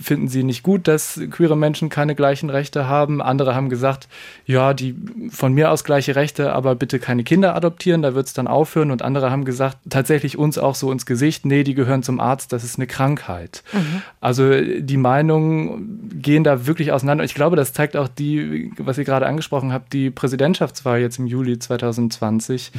Finden 0.00 0.28
sie 0.28 0.42
nicht 0.42 0.62
gut, 0.62 0.86
dass 0.88 1.20
queere 1.30 1.56
Menschen 1.56 1.88
keine 1.88 2.14
gleichen 2.14 2.50
Rechte 2.50 2.86
haben. 2.88 3.20
Andere 3.20 3.54
haben 3.54 3.68
gesagt, 3.68 4.08
ja, 4.44 4.74
die 4.74 4.94
von 5.30 5.52
mir 5.52 5.70
aus 5.70 5.84
gleiche 5.84 6.16
Rechte, 6.16 6.52
aber 6.52 6.74
bitte 6.74 6.98
keine 6.98 7.24
Kinder 7.24 7.54
adoptieren, 7.54 8.02
da 8.02 8.14
wird 8.14 8.26
es 8.26 8.32
dann 8.32 8.46
aufhören. 8.46 8.90
Und 8.90 9.02
andere 9.02 9.30
haben 9.30 9.44
gesagt, 9.44 9.78
tatsächlich 9.88 10.38
uns 10.38 10.58
auch 10.58 10.74
so 10.74 10.92
ins 10.92 11.06
Gesicht, 11.06 11.46
nee, 11.46 11.64
die 11.64 11.74
gehören 11.74 12.02
zum 12.02 12.20
Arzt, 12.20 12.52
das 12.52 12.64
ist 12.64 12.78
eine 12.78 12.86
Krankheit. 12.86 13.62
Mhm. 13.72 14.02
Also 14.20 14.50
die 14.60 14.96
Meinungen 14.96 16.10
gehen 16.20 16.44
da 16.44 16.66
wirklich 16.66 16.92
auseinander. 16.92 17.24
Ich 17.24 17.34
glaube, 17.34 17.56
das 17.56 17.72
zeigt 17.72 17.96
auch 17.96 18.08
die, 18.08 18.72
was 18.78 18.98
ihr 18.98 19.04
gerade 19.04 19.26
angesprochen 19.26 19.72
habt, 19.72 19.92
die 19.92 20.10
Präsidentschaftswahl 20.10 21.00
jetzt 21.00 21.18
im 21.18 21.26
Juli 21.26 21.58
2020, 21.58 22.72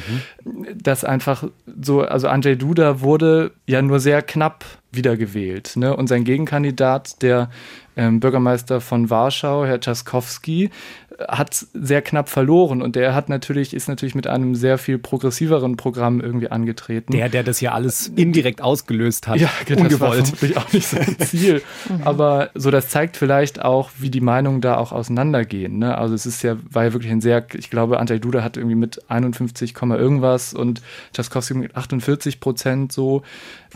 mhm. 0.44 0.66
dass 0.82 1.04
einfach 1.04 1.44
so, 1.80 2.02
also 2.02 2.28
Andrzej 2.28 2.56
Duda 2.56 3.00
wurde 3.00 3.52
ja 3.66 3.82
nur 3.82 4.00
sehr 4.00 4.22
knapp 4.28 4.64
wiedergewählt. 4.92 5.76
Ne? 5.76 5.96
Und 5.96 6.06
sein 6.06 6.24
Gegenkandidat, 6.24 7.20
der 7.22 7.50
ähm, 7.96 8.20
Bürgermeister 8.20 8.80
von 8.80 9.10
Warschau, 9.10 9.66
Herr 9.66 9.80
Czaskowski, 9.80 10.70
hat 11.26 11.66
sehr 11.74 12.00
knapp 12.00 12.28
verloren 12.28 12.80
und 12.80 12.94
der 12.94 13.12
hat 13.12 13.28
natürlich, 13.28 13.74
ist 13.74 13.88
natürlich 13.88 14.14
mit 14.14 14.28
einem 14.28 14.54
sehr 14.54 14.78
viel 14.78 14.98
progressiveren 14.98 15.76
Programm 15.76 16.20
irgendwie 16.20 16.48
angetreten. 16.48 17.12
Der, 17.12 17.28
der 17.28 17.42
das 17.42 17.60
ja 17.60 17.72
alles 17.72 18.06
indirekt 18.14 18.62
ausgelöst 18.62 19.26
hat. 19.26 19.40
Ja, 19.40 19.50
genau, 19.66 19.82
ungewollt. 19.82 20.20
das 20.20 20.30
war 20.30 20.38
vermutlich 20.38 20.56
auch 20.56 20.72
nicht 20.72 20.86
sein 20.86 21.16
Ziel. 21.26 21.62
Mhm. 21.88 22.02
Aber 22.04 22.50
so, 22.54 22.70
das 22.70 22.88
zeigt 22.88 23.16
vielleicht 23.16 23.64
auch, 23.64 23.90
wie 23.98 24.10
die 24.10 24.20
Meinungen 24.20 24.60
da 24.60 24.76
auch 24.76 24.92
auseinandergehen. 24.92 25.78
Ne? 25.78 25.98
Also 25.98 26.14
es 26.14 26.24
ist 26.24 26.42
ja, 26.42 26.56
war 26.70 26.84
ja 26.84 26.92
wirklich 26.92 27.10
ein 27.10 27.20
sehr, 27.20 27.44
ich 27.54 27.68
glaube, 27.68 27.98
Andrzej 27.98 28.20
Duda 28.20 28.44
hat 28.44 28.56
irgendwie 28.56 28.76
mit 28.76 29.10
51, 29.10 29.74
irgendwas 29.82 30.54
und 30.54 30.82
Czaskowski 31.12 31.54
mit 31.54 31.76
48 31.76 32.38
Prozent 32.38 32.92
so. 32.92 33.22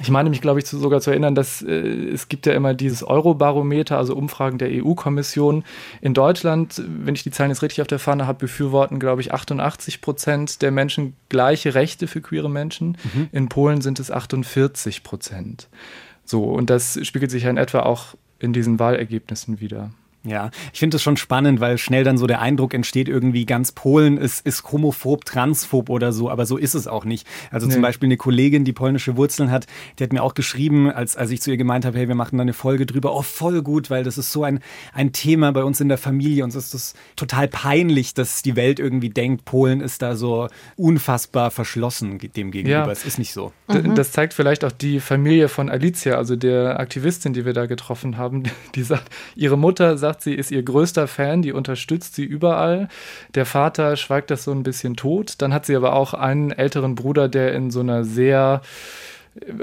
Ich 0.00 0.10
meine 0.10 0.30
mich, 0.30 0.40
glaube 0.40 0.58
ich, 0.58 0.64
zu, 0.64 0.78
sogar 0.78 1.00
zu 1.00 1.10
erinnern, 1.10 1.34
dass 1.34 1.62
äh, 1.62 1.72
es 1.72 2.28
gibt 2.28 2.46
ja 2.46 2.54
immer 2.54 2.72
dieses 2.72 3.02
Eurobarometer, 3.02 3.98
also 3.98 4.16
Umfragen 4.16 4.58
der 4.58 4.70
EU-Kommission. 4.70 5.64
In 6.00 6.14
Deutschland, 6.14 6.82
wenn 6.86 7.14
ich 7.14 7.22
die 7.22 7.30
Zahlen 7.30 7.50
jetzt 7.50 7.62
richtig 7.62 7.82
auf 7.82 7.88
der 7.88 7.98
Fahne 7.98 8.26
habe, 8.26 8.38
befürworten, 8.38 8.98
glaube 8.98 9.20
ich, 9.20 9.34
88 9.34 10.00
Prozent 10.00 10.62
der 10.62 10.70
Menschen 10.70 11.14
gleiche 11.28 11.74
Rechte 11.74 12.06
für 12.06 12.22
queere 12.22 12.48
Menschen. 12.48 12.96
Mhm. 13.12 13.28
In 13.32 13.48
Polen 13.48 13.82
sind 13.82 14.00
es 14.00 14.10
48 14.10 15.02
Prozent. 15.02 15.68
So, 16.24 16.44
und 16.44 16.70
das 16.70 16.98
spiegelt 17.06 17.30
sich 17.30 17.42
ja 17.42 17.50
in 17.50 17.58
etwa 17.58 17.80
auch 17.80 18.14
in 18.38 18.52
diesen 18.52 18.78
Wahlergebnissen 18.78 19.60
wieder. 19.60 19.90
Ja, 20.24 20.50
ich 20.72 20.78
finde 20.78 20.96
es 20.98 21.02
schon 21.02 21.16
spannend, 21.16 21.60
weil 21.60 21.78
schnell 21.78 22.04
dann 22.04 22.16
so 22.16 22.28
der 22.28 22.40
Eindruck 22.40 22.74
entsteht, 22.74 23.08
irgendwie 23.08 23.44
ganz 23.44 23.72
Polen 23.72 24.18
ist, 24.18 24.46
ist 24.46 24.70
homophob, 24.70 25.24
transphob 25.24 25.90
oder 25.90 26.12
so, 26.12 26.30
aber 26.30 26.46
so 26.46 26.56
ist 26.56 26.74
es 26.74 26.86
auch 26.86 27.04
nicht. 27.04 27.26
Also 27.50 27.66
nee. 27.66 27.72
zum 27.72 27.82
Beispiel 27.82 28.06
eine 28.06 28.16
Kollegin, 28.16 28.64
die 28.64 28.72
polnische 28.72 29.16
Wurzeln 29.16 29.50
hat, 29.50 29.66
die 29.98 30.04
hat 30.04 30.12
mir 30.12 30.22
auch 30.22 30.34
geschrieben, 30.34 30.90
als, 30.90 31.16
als 31.16 31.30
ich 31.32 31.42
zu 31.42 31.50
ihr 31.50 31.56
gemeint 31.56 31.84
habe, 31.84 31.98
hey, 31.98 32.06
wir 32.06 32.14
machen 32.14 32.38
da 32.38 32.42
eine 32.42 32.52
Folge 32.52 32.86
drüber, 32.86 33.16
oh, 33.16 33.22
voll 33.22 33.62
gut, 33.62 33.90
weil 33.90 34.04
das 34.04 34.16
ist 34.16 34.30
so 34.30 34.44
ein, 34.44 34.60
ein 34.92 35.12
Thema 35.12 35.50
bei 35.52 35.64
uns 35.64 35.80
in 35.80 35.88
der 35.88 35.98
Familie. 35.98 36.44
Uns 36.44 36.54
ist 36.54 36.72
das 36.72 36.94
total 37.16 37.48
peinlich, 37.48 38.14
dass 38.14 38.42
die 38.42 38.54
Welt 38.54 38.78
irgendwie 38.78 39.10
denkt, 39.10 39.44
Polen 39.44 39.80
ist 39.80 40.02
da 40.02 40.14
so 40.14 40.48
unfassbar 40.76 41.50
verschlossen 41.50 42.18
dem 42.18 42.50
gegenüber. 42.52 42.86
Ja. 42.86 42.90
Es 42.90 43.04
ist 43.04 43.18
nicht 43.18 43.32
so. 43.32 43.52
Mhm. 43.68 43.94
Das 43.96 44.12
zeigt 44.12 44.34
vielleicht 44.34 44.64
auch 44.64 44.72
die 44.72 45.00
Familie 45.00 45.48
von 45.48 45.68
Alicia, 45.68 46.16
also 46.16 46.36
der 46.36 46.78
Aktivistin, 46.78 47.32
die 47.32 47.44
wir 47.44 47.54
da 47.54 47.66
getroffen 47.66 48.18
haben, 48.18 48.44
die 48.74 48.82
sagt, 48.82 49.10
ihre 49.34 49.58
Mutter 49.58 49.98
sagt, 49.98 50.11
sagt, 50.12 50.22
sie 50.22 50.34
ist 50.34 50.50
ihr 50.50 50.62
größter 50.62 51.08
Fan, 51.08 51.42
die 51.42 51.52
unterstützt 51.52 52.14
sie 52.14 52.24
überall. 52.24 52.88
Der 53.34 53.46
Vater 53.46 53.96
schweigt 53.96 54.30
das 54.30 54.44
so 54.44 54.52
ein 54.52 54.62
bisschen 54.62 54.96
tot. 54.96 55.34
Dann 55.38 55.54
hat 55.54 55.66
sie 55.66 55.74
aber 55.74 55.94
auch 55.94 56.14
einen 56.14 56.50
älteren 56.50 56.94
Bruder, 56.94 57.28
der 57.28 57.54
in 57.54 57.70
so 57.70 57.80
einer 57.80 58.04
sehr 58.04 58.60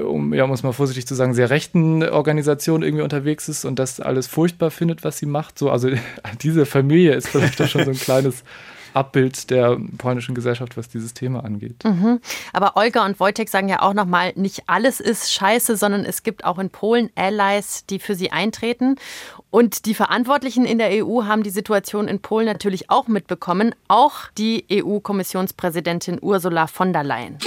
um, 0.02 0.34
ja, 0.34 0.48
muss 0.48 0.64
man 0.64 0.74
vorsichtig 0.74 1.06
zu 1.06 1.14
sagen, 1.14 1.36
sehr 1.36 1.52
rechten 1.52 2.02
Organisation 2.02 2.82
irgendwie 2.82 3.04
unterwegs 3.04 3.48
ist 3.50 3.66
und 3.66 3.78
das 3.78 4.00
alles 4.00 4.26
furchtbar 4.26 4.72
findet, 4.72 5.04
was 5.04 5.20
sie 5.20 5.28
macht. 5.28 5.60
So, 5.60 5.70
also 5.70 5.90
diese 6.42 6.66
Familie 6.66 7.14
ist 7.14 7.30
vielleicht 7.30 7.62
auch 7.62 7.68
schon 7.68 7.86
so 7.86 7.92
ein 7.92 7.98
kleines 8.00 8.44
Abbild 8.94 9.50
der 9.50 9.78
polnischen 9.98 10.36
Gesellschaft, 10.36 10.78
was 10.78 10.90
dieses 10.90 11.14
Thema 11.14 11.44
angeht. 11.44 11.84
Mhm. 11.84 12.20
Aber 12.54 12.78
Olga 12.78 13.06
und 13.06 13.20
Wojtek 13.20 13.50
sagen 13.50 13.70
ja 13.70 13.82
auch 13.82 13.94
nochmal, 13.94 14.34
nicht 14.36 14.64
alles 14.68 15.00
ist 15.00 15.34
scheiße, 15.34 15.76
sondern 15.76 16.06
es 16.06 16.24
gibt 16.24 16.46
auch 16.46 16.60
in 16.60 16.70
Polen 16.70 17.10
Allies, 17.16 17.86
die 17.90 18.00
für 18.00 18.16
sie 18.16 18.32
eintreten. 18.32 18.96
Und 19.52 19.86
die 19.86 19.94
Verantwortlichen 19.94 20.66
in 20.66 20.78
der 20.78 21.06
EU 21.06 21.24
haben 21.26 21.44
die 21.44 21.50
Situation 21.50 22.08
in 22.08 22.20
Polen 22.20 22.46
natürlich 22.46 22.90
auch 22.90 23.08
mitbekommen, 23.08 23.74
auch 23.88 24.28
die 24.38 24.66
EU-Kommissionspräsidentin 24.72 26.20
Ursula 26.22 26.68
von 26.68 26.94
der 26.94 27.04
Leyen. 27.04 27.38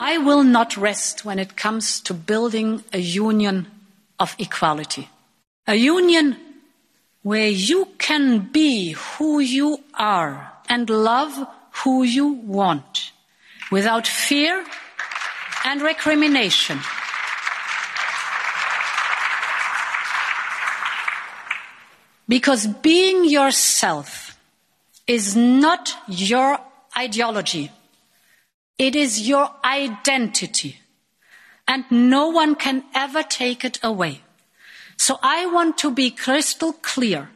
I 0.00 0.16
will 0.24 0.44
not 0.44 0.78
rest 0.80 1.26
when 1.26 1.38
it 1.38 1.56
comes 1.56 2.02
to 2.04 2.14
building 2.14 2.82
a 2.92 2.98
union 2.98 3.66
of 4.18 4.34
equality. 4.38 5.08
A 5.66 5.74
union 5.74 6.36
where 7.22 7.48
you 7.48 7.88
can 7.98 8.48
be 8.52 8.92
who 8.92 9.40
you 9.40 9.78
are 9.94 10.52
and 10.68 10.88
love 10.88 11.46
who 11.82 12.02
you 12.02 12.28
want 12.28 13.12
without 13.70 14.06
fear 14.06 14.64
and 15.64 15.82
recrimination. 15.82 16.78
Because 22.28 22.66
being 22.66 23.24
yourself 23.24 24.38
is 25.06 25.34
not 25.34 25.94
your 26.06 26.58
ideology. 26.96 27.72
It 28.78 28.94
is 28.94 29.26
your 29.26 29.50
identity. 29.64 30.76
And 31.66 31.84
no 31.90 32.28
one 32.28 32.54
can 32.54 32.84
ever 32.94 33.22
take 33.22 33.64
it 33.64 33.78
away. 33.82 34.20
So 35.00 35.14
I 35.22 35.46
want 35.52 35.78
to 35.78 35.92
be 35.92 36.10
crystal 36.10 36.74
clear. 36.82 37.28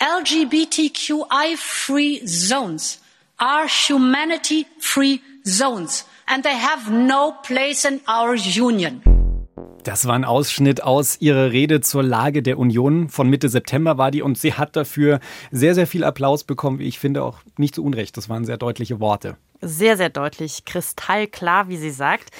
LGBTQI 0.00 1.56
free 1.56 2.24
zones 2.24 3.00
are 3.36 3.66
humanity 3.66 4.64
free 4.78 5.20
zones 5.44 6.04
and 6.28 6.44
they 6.44 6.54
have 6.54 6.88
no 6.88 7.34
place 7.42 7.84
in 7.84 8.00
our 8.08 8.36
union. 8.36 9.02
Das 9.82 10.06
war 10.06 10.14
ein 10.14 10.24
Ausschnitt 10.24 10.84
aus 10.84 11.20
ihrer 11.20 11.50
Rede 11.50 11.80
zur 11.80 12.04
Lage 12.04 12.44
der 12.44 12.58
Union. 12.58 13.08
Von 13.08 13.28
Mitte 13.28 13.48
September 13.48 13.98
war 13.98 14.12
die 14.12 14.22
und 14.22 14.38
sie 14.38 14.54
hat 14.54 14.76
dafür 14.76 15.18
sehr, 15.50 15.74
sehr 15.74 15.88
viel 15.88 16.04
Applaus 16.04 16.44
bekommen, 16.44 16.78
wie 16.78 16.86
ich 16.86 17.00
finde, 17.00 17.24
auch 17.24 17.38
nicht 17.56 17.74
zu 17.74 17.84
Unrecht. 17.84 18.16
Das 18.16 18.28
waren 18.28 18.44
sehr 18.44 18.56
deutliche 18.56 19.00
Worte. 19.00 19.36
Sehr, 19.60 19.96
sehr 19.96 20.10
deutlich, 20.10 20.64
kristallklar, 20.64 21.68
wie 21.68 21.76
sie 21.76 21.90
sagt. 21.90 22.30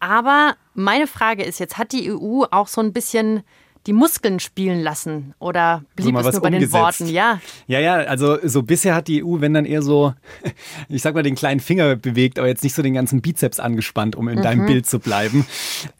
Aber 0.00 0.56
meine 0.74 1.06
Frage 1.06 1.44
ist 1.44 1.60
jetzt, 1.60 1.78
hat 1.78 1.92
die 1.92 2.12
EU 2.12 2.44
auch 2.50 2.68
so 2.68 2.82
ein 2.82 2.92
bisschen 2.92 3.42
die 3.86 3.92
Muskeln 3.92 4.40
spielen 4.40 4.80
lassen 4.80 5.34
oder 5.38 5.84
blieb 5.94 6.16
es 6.16 6.22
nur 6.22 6.40
bei 6.40 6.48
umgesetzt. 6.48 6.52
den 6.52 6.72
Worten? 6.72 7.06
Ja. 7.08 7.40
Ja, 7.68 7.80
ja, 7.80 7.94
also 7.94 8.36
so 8.42 8.62
bisher 8.62 8.94
hat 8.94 9.08
die 9.08 9.24
EU, 9.24 9.40
wenn 9.40 9.54
dann 9.54 9.64
eher 9.64 9.82
so, 9.82 10.14
ich 10.88 11.02
sag 11.02 11.14
mal, 11.14 11.22
den 11.22 11.36
kleinen 11.36 11.60
Finger 11.60 11.94
bewegt, 11.96 12.38
aber 12.38 12.48
jetzt 12.48 12.64
nicht 12.64 12.74
so 12.74 12.82
den 12.82 12.94
ganzen 12.94 13.22
Bizeps 13.22 13.60
angespannt, 13.60 14.16
um 14.16 14.28
in 14.28 14.38
mhm. 14.38 14.42
deinem 14.42 14.66
Bild 14.66 14.86
zu 14.86 14.98
bleiben. 14.98 15.46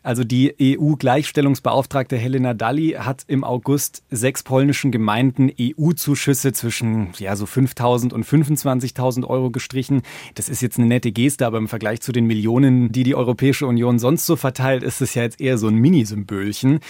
Also 0.02 0.24
die 0.24 0.54
EU-Gleichstellungsbeauftragte 0.60 2.16
Helena 2.16 2.54
Dalli 2.54 2.96
hat 2.98 3.24
im 3.28 3.44
August 3.44 4.02
sechs 4.10 4.42
polnischen 4.42 4.90
Gemeinden 4.90 5.50
EU-Zuschüsse 5.58 6.52
zwischen 6.52 7.08
ja 7.18 7.36
so 7.36 7.44
5.000 7.44 8.12
und 8.12 8.26
25.000 8.26 9.26
Euro 9.26 9.50
gestrichen. 9.50 10.02
Das 10.34 10.48
ist 10.48 10.60
jetzt 10.60 10.78
eine 10.78 10.88
nette 10.88 11.12
Geste, 11.12 11.46
aber 11.46 11.58
im 11.58 11.68
Vergleich 11.68 12.00
zu 12.00 12.12
den 12.12 12.26
Millionen, 12.26 12.90
die 12.90 13.04
die 13.04 13.14
Europäische 13.14 13.66
Union 13.66 13.98
sonst 13.98 14.26
so 14.26 14.36
verteilt, 14.36 14.82
ist 14.82 15.00
es 15.00 15.14
ja 15.14 15.22
jetzt 15.22 15.40
eher 15.40 15.58
so 15.58 15.68
ein 15.68 15.76
Minisymbolchen. 15.76 16.80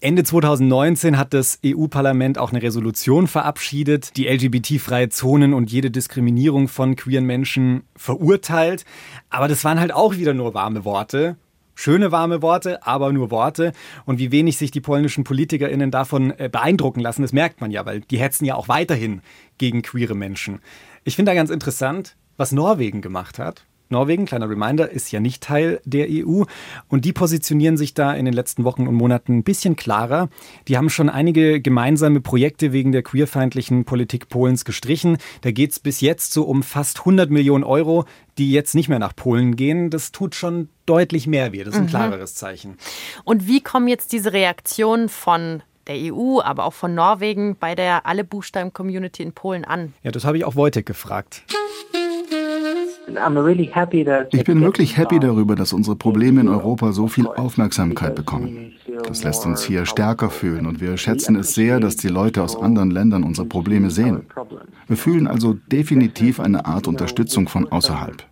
Ende 0.00 0.22
2019 0.22 1.18
hat 1.18 1.34
das 1.34 1.58
EU-Parlament 1.66 2.38
auch 2.38 2.52
eine 2.52 2.62
Resolution 2.62 3.26
verabschiedet, 3.26 4.16
die 4.16 4.28
LGBT-freie 4.28 5.08
Zonen 5.08 5.52
und 5.54 5.72
jede 5.72 5.90
Diskriminierung 5.90 6.68
von 6.68 6.94
queeren 6.94 7.24
Menschen 7.24 7.82
verurteilt. 7.96 8.84
Aber 9.28 9.48
das 9.48 9.64
waren 9.64 9.80
halt 9.80 9.92
auch 9.92 10.14
wieder 10.14 10.34
nur 10.34 10.54
warme 10.54 10.84
Worte. 10.84 11.36
Schöne 11.74 12.12
warme 12.12 12.42
Worte, 12.42 12.86
aber 12.86 13.12
nur 13.12 13.32
Worte. 13.32 13.72
Und 14.04 14.20
wie 14.20 14.30
wenig 14.30 14.56
sich 14.56 14.70
die 14.70 14.80
polnischen 14.80 15.24
PolitikerInnen 15.24 15.90
davon 15.90 16.32
äh, 16.38 16.48
beeindrucken 16.48 17.00
lassen, 17.00 17.22
das 17.22 17.32
merkt 17.32 17.60
man 17.60 17.72
ja, 17.72 17.84
weil 17.84 18.00
die 18.00 18.20
hetzen 18.20 18.44
ja 18.44 18.54
auch 18.54 18.68
weiterhin 18.68 19.20
gegen 19.58 19.82
queere 19.82 20.14
Menschen. 20.14 20.60
Ich 21.02 21.16
finde 21.16 21.30
da 21.30 21.34
ganz 21.34 21.50
interessant, 21.50 22.16
was 22.36 22.52
Norwegen 22.52 23.00
gemacht 23.00 23.40
hat. 23.40 23.64
Norwegen, 23.90 24.26
kleiner 24.26 24.48
Reminder, 24.48 24.90
ist 24.90 25.10
ja 25.12 25.20
nicht 25.20 25.42
Teil 25.42 25.80
der 25.84 26.06
EU 26.10 26.44
und 26.88 27.04
die 27.04 27.12
positionieren 27.12 27.76
sich 27.76 27.94
da 27.94 28.12
in 28.12 28.24
den 28.24 28.34
letzten 28.34 28.64
Wochen 28.64 28.86
und 28.86 28.94
Monaten 28.94 29.38
ein 29.38 29.42
bisschen 29.42 29.76
klarer. 29.76 30.28
Die 30.68 30.76
haben 30.76 30.90
schon 30.90 31.08
einige 31.08 31.60
gemeinsame 31.60 32.20
Projekte 32.20 32.72
wegen 32.72 32.92
der 32.92 33.02
queerfeindlichen 33.02 33.84
Politik 33.84 34.28
Polens 34.28 34.64
gestrichen. 34.64 35.18
Da 35.40 35.50
geht 35.50 35.72
es 35.72 35.78
bis 35.78 36.00
jetzt 36.00 36.32
so 36.32 36.44
um 36.44 36.62
fast 36.62 37.00
100 37.00 37.30
Millionen 37.30 37.64
Euro, 37.64 38.04
die 38.36 38.52
jetzt 38.52 38.74
nicht 38.74 38.88
mehr 38.88 38.98
nach 38.98 39.16
Polen 39.16 39.56
gehen. 39.56 39.90
Das 39.90 40.12
tut 40.12 40.34
schon 40.34 40.68
deutlich 40.86 41.26
mehr 41.26 41.52
weh. 41.52 41.64
Das 41.64 41.74
ist 41.74 41.80
ein 41.80 41.84
mhm. 41.84 41.90
klareres 41.90 42.34
Zeichen. 42.34 42.76
Und 43.24 43.46
wie 43.46 43.60
kommen 43.60 43.88
jetzt 43.88 44.12
diese 44.12 44.32
Reaktionen 44.32 45.08
von 45.08 45.62
der 45.86 45.96
EU, 45.96 46.40
aber 46.40 46.64
auch 46.64 46.74
von 46.74 46.94
Norwegen 46.94 47.56
bei 47.56 47.74
der 47.74 48.06
Alle 48.06 48.24
Buchstaben-Community 48.24 49.22
in 49.22 49.32
Polen 49.32 49.64
an? 49.64 49.94
Ja, 50.02 50.10
das 50.10 50.24
habe 50.24 50.36
ich 50.36 50.44
auch 50.44 50.54
Wojtek 50.54 50.86
gefragt. 50.86 51.42
Ich 54.30 54.44
bin 54.44 54.60
wirklich 54.60 54.96
happy 54.96 55.18
darüber, 55.18 55.56
dass 55.56 55.72
unsere 55.72 55.96
Probleme 55.96 56.40
in 56.40 56.48
Europa 56.48 56.92
so 56.92 57.08
viel 57.08 57.26
Aufmerksamkeit 57.26 58.14
bekommen. 58.14 58.72
Das 59.06 59.24
lässt 59.24 59.46
uns 59.46 59.62
hier 59.62 59.86
stärker 59.86 60.30
fühlen 60.30 60.66
und 60.66 60.80
wir 60.80 60.96
schätzen 60.96 61.36
es 61.36 61.54
sehr, 61.54 61.80
dass 61.80 61.96
die 61.96 62.08
Leute 62.08 62.42
aus 62.42 62.60
anderen 62.60 62.90
Ländern 62.90 63.24
unsere 63.24 63.46
Probleme 63.46 63.90
sehen. 63.90 64.26
Wir 64.86 64.96
fühlen 64.96 65.26
also 65.26 65.54
definitiv 65.70 66.40
eine 66.40 66.66
Art 66.66 66.88
Unterstützung 66.88 67.48
von 67.48 67.70
außerhalb. 67.70 68.24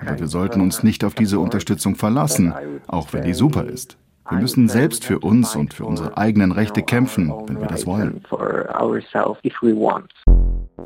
Aber 0.00 0.18
wir 0.18 0.26
sollten 0.26 0.60
uns 0.60 0.82
nicht 0.82 1.04
auf 1.04 1.14
diese 1.14 1.38
Unterstützung 1.38 1.94
verlassen, 1.94 2.52
auch 2.86 3.12
wenn 3.12 3.24
die 3.24 3.34
super 3.34 3.64
ist. 3.64 3.96
Wir 4.30 4.38
müssen 4.38 4.68
selbst 4.68 5.04
für 5.04 5.20
uns 5.20 5.56
und 5.56 5.72
für 5.74 5.84
unsere 5.86 6.16
eigenen 6.18 6.52
Rechte 6.52 6.82
kämpfen, 6.82 7.32
wenn 7.46 7.60
wir 7.60 7.66
das 7.66 7.86
wollen. 7.86 8.22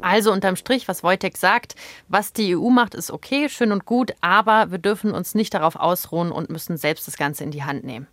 Also 0.00 0.32
unterm 0.32 0.56
Strich, 0.56 0.88
was 0.88 1.02
Wojtek 1.02 1.36
sagt, 1.36 1.74
was 2.08 2.32
die 2.32 2.56
EU 2.56 2.70
macht, 2.70 2.94
ist 2.94 3.10
okay, 3.10 3.48
schön 3.48 3.72
und 3.72 3.84
gut, 3.84 4.14
aber 4.20 4.70
wir 4.70 4.78
dürfen 4.78 5.12
uns 5.12 5.34
nicht 5.34 5.54
darauf 5.54 5.76
ausruhen 5.76 6.30
und 6.32 6.50
müssen 6.50 6.76
selbst 6.76 7.06
das 7.06 7.16
Ganze 7.16 7.44
in 7.44 7.50
die 7.50 7.64
Hand 7.64 7.84
nehmen. 7.84 8.06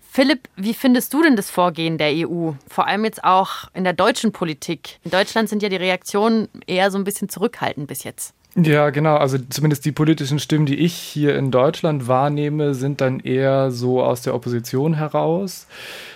Philipp, 0.00 0.48
wie 0.56 0.74
findest 0.74 1.14
du 1.14 1.22
denn 1.22 1.36
das 1.36 1.50
Vorgehen 1.50 1.98
der 1.98 2.12
EU? 2.28 2.52
Vor 2.68 2.86
allem 2.86 3.04
jetzt 3.04 3.22
auch 3.22 3.70
in 3.74 3.84
der 3.84 3.92
deutschen 3.92 4.32
Politik. 4.32 4.98
In 5.04 5.12
Deutschland 5.12 5.48
sind 5.48 5.62
ja 5.62 5.68
die 5.68 5.76
Reaktionen 5.76 6.48
eher 6.66 6.90
so 6.90 6.98
ein 6.98 7.04
bisschen 7.04 7.28
zurückhaltend 7.28 7.86
bis 7.86 8.02
jetzt. 8.02 8.34
Ja, 8.56 8.90
genau. 8.90 9.16
Also 9.16 9.38
zumindest 9.48 9.84
die 9.84 9.92
politischen 9.92 10.40
Stimmen, 10.40 10.66
die 10.66 10.74
ich 10.74 10.94
hier 10.94 11.36
in 11.36 11.52
Deutschland 11.52 12.08
wahrnehme, 12.08 12.74
sind 12.74 13.00
dann 13.00 13.20
eher 13.20 13.70
so 13.70 14.02
aus 14.02 14.22
der 14.22 14.34
Opposition 14.34 14.94
heraus. 14.94 15.68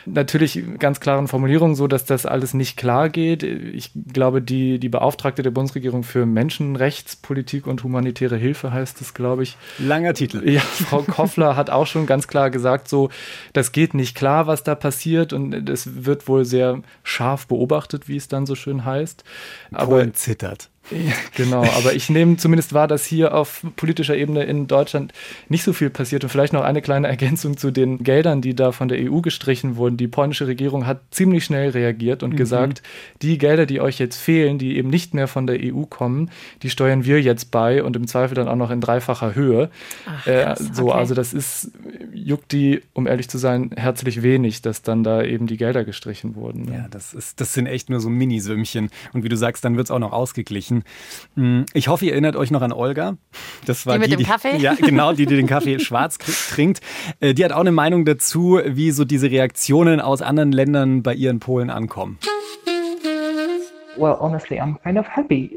Natürlich 0.05 0.61
ganz 0.81 0.99
klaren 0.99 1.29
Formulierungen, 1.29 1.77
so 1.77 1.87
dass 1.87 2.05
das 2.05 2.27
alles 2.27 2.53
nicht 2.53 2.77
klar 2.77 3.09
geht. 3.09 3.45
Ich 3.45 3.93
glaube, 4.13 4.43
die, 4.43 4.81
die 4.81 4.89
Beauftragte 4.89 5.43
der 5.43 5.53
Bundesregierung 5.53 6.03
für 6.03 6.27
Menschenrechtspolitik 6.27 7.69
und 7.69 7.85
humanitäre 7.85 8.37
Hilfe 8.37 8.73
heißt 8.73 9.01
es, 9.01 9.15
glaube 9.15 9.45
ich. 9.45 9.57
Langer 9.79 10.15
Titel. 10.15 10.43
Ja, 10.49 10.61
Frau 10.61 11.03
Koffler 11.03 11.55
hat 11.55 11.71
auch 11.71 11.87
schon 11.87 12.07
ganz 12.07 12.27
klar 12.27 12.51
gesagt, 12.51 12.89
so, 12.89 13.11
das 13.53 13.71
geht 13.71 13.95
nicht 13.95 14.17
klar, 14.17 14.49
was 14.49 14.65
da 14.65 14.75
passiert 14.75 15.33
und 15.33 15.69
es 15.71 16.05
wird 16.05 16.27
wohl 16.27 16.45
sehr 16.45 16.83
scharf 17.05 17.47
beobachtet, 17.47 18.09
wie 18.09 18.17
es 18.17 18.27
dann 18.27 18.45
so 18.45 18.57
schön 18.57 18.85
heißt. 18.85 19.23
Aber 19.71 19.97
Polen 19.97 20.15
zittert. 20.15 20.69
Genau, 21.37 21.63
aber 21.63 21.95
ich 21.95 22.11
nehme 22.11 22.37
zumindest 22.37 22.73
wahr, 22.73 22.87
dass 22.87 23.05
hier 23.05 23.35
auf 23.35 23.65
politischer 23.77 24.17
Ebene 24.17 24.45
in 24.45 24.67
Deutschland 24.67 25.13
nicht 25.49 25.65
so 25.65 25.73
viel 25.73 25.91
passiert. 25.91 26.25
Und 26.25 26.31
vielleicht 26.31 26.53
noch 26.53 26.63
eine 26.63 26.83
kleine 26.83 27.09
Ergänzung 27.09 27.57
zu 27.57 27.71
den 27.71 28.03
Geldern, 28.03 28.41
die 28.41 28.55
da 28.55 28.73
von 28.73 28.89
der 28.89 28.99
EU 28.99 29.21
gestrichen 29.21 29.77
wurden. 29.77 29.97
Die 29.97 30.09
polnische 30.09 30.47
Regierung 30.47 30.87
hat 30.87 31.01
ziemlich 31.11 31.45
schnell 31.45 31.71
reagiert 31.71 32.23
und 32.23 32.33
mhm. 32.33 32.37
gesagt, 32.37 32.83
die 33.23 33.39
Gelder, 33.39 33.67
die 33.67 33.81
euch 33.81 33.99
jetzt 33.99 34.17
fehlen, 34.17 34.59
die 34.59 34.77
eben 34.77 34.91
nicht 34.91 35.15
mehr 35.15 35.29
von 35.29 35.47
der 35.47 35.59
EU 35.61 35.85
kommen, 35.85 36.31
die 36.63 36.71
steuern 36.71 37.05
wir 37.05 37.21
jetzt 37.21 37.51
bei 37.51 37.83
und 37.83 37.97
im 37.97 38.07
Zweifel 38.07 38.35
dann 38.35 38.49
auch 38.49 38.57
noch 38.57 38.71
in 38.71 38.81
dreifacher 38.81 39.35
Höhe. 39.35 39.71
Ach, 40.07 40.25
krass, 40.25 40.61
äh, 40.61 40.75
so, 40.75 40.89
okay. 40.89 40.99
also 40.99 41.15
das 41.15 41.33
ist, 41.33 41.73
juckt 42.13 42.53
die, 42.53 42.83
um 42.93 43.07
ehrlich 43.07 43.29
zu 43.29 43.39
sein, 43.39 43.71
herzlich 43.77 44.23
wenig, 44.23 44.63
dass 44.63 44.83
dann 44.83 45.03
da 45.05 45.23
eben 45.23 45.47
die 45.47 45.57
Gelder 45.57 45.85
gestrichen 45.85 46.35
wurden. 46.37 46.65
Ne? 46.65 46.75
Ja, 46.75 46.89
das 46.91 47.15
ist, 47.15 47.41
das 47.41 47.55
sind 47.55 47.67
echt 47.67 47.91
nur 47.91 48.01
so 48.01 48.09
Minisümmchen. 48.09 48.91
Und 49.13 49.25
wie 49.25 49.29
du 49.29 49.37
sagst, 49.37 49.65
dann 49.65 49.77
wird 49.77 49.87
es 49.87 49.91
auch 49.91 49.99
noch 49.99 50.13
ausgeglichen 50.13 50.74
sprechen. 50.75 50.85
Hm, 51.37 51.67
ich 51.73 51.89
hoffe, 51.89 52.07
ihr 52.07 52.13
erinnert 52.13 52.37
euch 52.37 52.51
noch 52.51 52.63
an 52.63 52.73
Olga. 52.73 53.17
Das 53.67 53.87
war 53.87 53.95
die 53.95 54.01
mit 54.01 54.13
die, 54.13 54.17
dem 54.17 54.27
Kaffee? 54.27 54.57
Ja, 54.57 54.75
genau, 54.75 55.13
die, 55.13 55.27
die 55.27 55.37
den 55.37 55.47
Kaffee 55.47 55.79
schwarz 55.81 56.19
trinkt. 56.19 56.81
Äh, 57.21 57.35
die 57.35 57.45
hat 57.45 57.53
auch 57.53 57.61
eine 57.61 57.73
Meinung 57.73 58.05
dazu, 58.05 58.61
wie 58.65 58.91
so 58.91 59.05
diese 59.05 59.31
Reaktionen 59.31 60.01
aus 60.01 60.23
anderen 60.23 60.53
Ländern 60.53 61.03
bei 61.03 61.15
ihren 61.15 61.41
Polen 61.41 61.71
ankommen. 61.71 62.19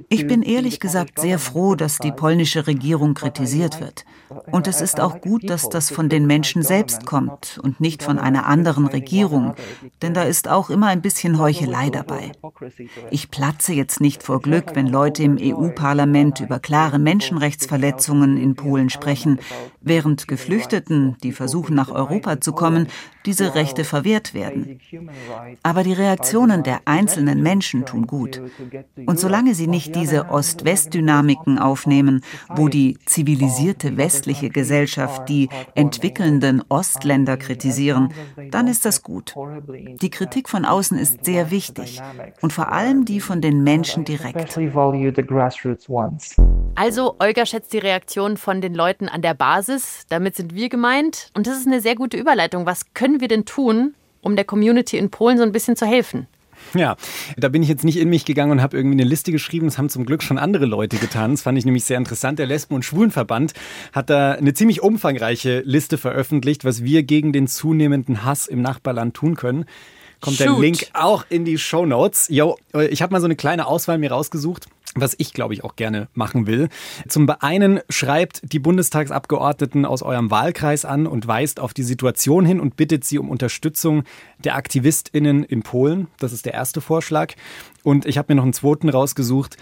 Ich 0.09 0.27
bin 0.27 0.41
ehrlich 0.43 0.79
gesagt 0.79 1.19
sehr 1.19 1.39
froh, 1.39 1.75
dass 1.75 1.97
die 1.97 2.11
polnische 2.11 2.67
Regierung 2.67 3.13
kritisiert 3.13 3.79
wird. 3.79 4.05
Und 4.51 4.67
es 4.67 4.81
ist 4.81 4.99
auch 4.99 5.21
gut, 5.21 5.49
dass 5.49 5.69
das 5.69 5.89
von 5.89 6.09
den 6.09 6.27
Menschen 6.27 6.61
selbst 6.61 7.05
kommt 7.05 7.59
und 7.63 7.79
nicht 7.79 8.03
von 8.03 8.19
einer 8.19 8.45
anderen 8.45 8.87
Regierung, 8.87 9.53
denn 10.01 10.13
da 10.13 10.23
ist 10.23 10.49
auch 10.49 10.69
immer 10.69 10.87
ein 10.87 11.01
bisschen 11.01 11.39
Heuchelei 11.39 11.89
dabei. 11.89 12.31
Ich 13.09 13.31
platze 13.31 13.73
jetzt 13.73 14.01
nicht 14.01 14.23
vor 14.23 14.41
Glück, 14.41 14.75
wenn 14.75 14.87
Leute 14.87 15.23
im 15.23 15.37
EU-Parlament 15.39 16.41
über 16.41 16.59
klare 16.59 16.99
Menschenrechtsverletzungen 16.99 18.37
in 18.37 18.55
Polen 18.55 18.89
sprechen, 18.89 19.39
während 19.81 20.27
Geflüchteten, 20.27 21.15
die 21.23 21.31
versuchen 21.31 21.75
nach 21.75 21.91
Europa 21.91 22.41
zu 22.41 22.51
kommen, 22.51 22.87
diese 23.25 23.55
Rechte 23.55 23.83
verwehrt 23.83 24.33
werden. 24.33 24.79
Aber 25.63 25.83
die 25.83 25.93
Reaktionen 25.93 26.63
der 26.63 26.81
einzelnen 26.85 27.41
Menschen 27.43 27.85
tun 27.85 28.07
gut. 28.07 28.26
Und 29.05 29.19
solange 29.19 29.55
sie 29.55 29.67
nicht 29.67 29.95
diese 29.95 30.29
Ost-West-Dynamiken 30.29 31.59
aufnehmen, 31.59 32.21
wo 32.49 32.67
die 32.67 32.97
zivilisierte 33.05 33.97
westliche 33.97 34.49
Gesellschaft 34.49 35.29
die 35.29 35.49
entwickelnden 35.75 36.63
Ostländer 36.69 37.37
kritisieren, 37.37 38.13
dann 38.51 38.67
ist 38.67 38.85
das 38.85 39.03
gut. 39.03 39.35
Die 40.01 40.09
Kritik 40.09 40.49
von 40.49 40.65
außen 40.65 40.97
ist 40.97 41.25
sehr 41.25 41.51
wichtig 41.51 42.01
und 42.41 42.53
vor 42.53 42.71
allem 42.71 43.05
die 43.05 43.21
von 43.21 43.41
den 43.41 43.63
Menschen 43.63 44.03
direkt. 44.05 44.57
Also, 46.75 47.15
Olga 47.19 47.45
schätzt 47.45 47.73
die 47.73 47.77
Reaktion 47.77 48.37
von 48.37 48.61
den 48.61 48.73
Leuten 48.73 49.09
an 49.09 49.21
der 49.21 49.33
Basis. 49.33 50.05
Damit 50.09 50.35
sind 50.35 50.53
wir 50.53 50.69
gemeint. 50.69 51.31
Und 51.33 51.47
das 51.47 51.57
ist 51.57 51.67
eine 51.67 51.81
sehr 51.81 51.95
gute 51.95 52.17
Überleitung. 52.17 52.65
Was 52.65 52.93
können 52.93 53.21
wir 53.21 53.27
denn 53.27 53.45
tun, 53.45 53.95
um 54.21 54.35
der 54.35 54.45
Community 54.45 54.97
in 54.97 55.09
Polen 55.09 55.37
so 55.37 55.43
ein 55.43 55.51
bisschen 55.51 55.75
zu 55.75 55.85
helfen? 55.85 56.27
Ja, 56.77 56.95
da 57.37 57.49
bin 57.49 57.63
ich 57.63 57.69
jetzt 57.69 57.83
nicht 57.83 57.97
in 57.97 58.09
mich 58.09 58.25
gegangen 58.25 58.51
und 58.51 58.61
habe 58.61 58.77
irgendwie 58.77 58.99
eine 59.01 59.09
Liste 59.09 59.31
geschrieben. 59.31 59.67
Das 59.67 59.77
haben 59.77 59.89
zum 59.89 60.05
Glück 60.05 60.21
schon 60.21 60.37
andere 60.37 60.65
Leute 60.65 60.97
getan. 60.97 61.31
Das 61.31 61.41
fand 61.41 61.57
ich 61.57 61.65
nämlich 61.65 61.85
sehr 61.85 61.97
interessant. 61.97 62.39
Der 62.39 62.45
Lesben- 62.45 62.75
und 62.75 62.85
Schwulenverband 62.85 63.53
hat 63.93 64.09
da 64.09 64.33
eine 64.33 64.53
ziemlich 64.53 64.81
umfangreiche 64.81 65.61
Liste 65.65 65.97
veröffentlicht, 65.97 66.65
was 66.65 66.83
wir 66.83 67.03
gegen 67.03 67.33
den 67.33 67.47
zunehmenden 67.47 68.23
Hass 68.23 68.47
im 68.47 68.61
Nachbarland 68.61 69.15
tun 69.15 69.35
können. 69.35 69.65
Kommt 70.19 70.37
Shoot. 70.37 70.47
der 70.47 70.59
Link 70.59 70.87
auch 70.93 71.25
in 71.29 71.45
die 71.45 71.57
Show 71.57 71.85
Notes. 71.85 72.27
Yo, 72.29 72.57
ich 72.89 73.01
habe 73.01 73.13
mal 73.13 73.19
so 73.19 73.25
eine 73.25 73.35
kleine 73.35 73.67
Auswahl 73.67 73.97
mir 73.97 74.11
rausgesucht 74.11 74.67
was 75.01 75.15
ich, 75.17 75.33
glaube 75.33 75.53
ich, 75.53 75.63
auch 75.63 75.75
gerne 75.75 76.07
machen 76.13 76.47
will. 76.47 76.69
Zum 77.07 77.29
einen 77.39 77.79
schreibt 77.89 78.41
die 78.51 78.59
Bundestagsabgeordneten 78.59 79.85
aus 79.85 80.01
eurem 80.01 80.31
Wahlkreis 80.31 80.85
an 80.85 81.07
und 81.07 81.27
weist 81.27 81.59
auf 81.59 81.73
die 81.73 81.83
Situation 81.83 82.45
hin 82.45 82.59
und 82.59 82.75
bittet 82.75 83.03
sie 83.03 83.19
um 83.19 83.29
Unterstützung 83.29 84.03
der 84.43 84.55
AktivistInnen 84.55 85.43
in 85.43 85.63
Polen. 85.63 86.07
Das 86.19 86.33
ist 86.33 86.45
der 86.45 86.53
erste 86.53 86.81
Vorschlag. 86.81 87.33
Und 87.83 88.05
ich 88.05 88.17
habe 88.17 88.33
mir 88.33 88.37
noch 88.37 88.43
einen 88.43 88.53
zweiten 88.53 88.89
rausgesucht. 88.89 89.57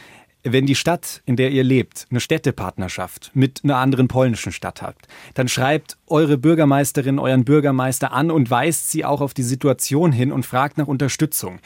Wenn 0.48 0.68
die 0.68 0.76
Stadt, 0.76 1.24
in 1.26 1.38
der 1.38 1.50
ihr 1.50 1.64
lebt, 1.64 2.06
eine 2.12 2.20
Städtepartnerschaft 2.20 3.32
mit 3.34 3.62
einer 3.64 3.78
anderen 3.78 4.08
polnischen 4.08 4.52
Stadt 4.52 4.84
hat, 4.84 4.96
dann 5.34 5.48
schreibt 5.48 5.98
eure 6.06 6.38
Bürgermeisterin, 6.38 7.18
euren 7.18 7.46
Bürgermeister 7.46 8.12
an 8.12 8.30
und 8.30 8.52
weist 8.52 8.92
sie 8.92 9.06
auch 9.06 9.22
auf 9.22 9.34
die 9.34 9.42
Situation 9.42 10.12
hin 10.12 10.32
und 10.32 10.46
fragt 10.46 10.78
nach 10.78 10.86
Unterstützung. 10.86 11.60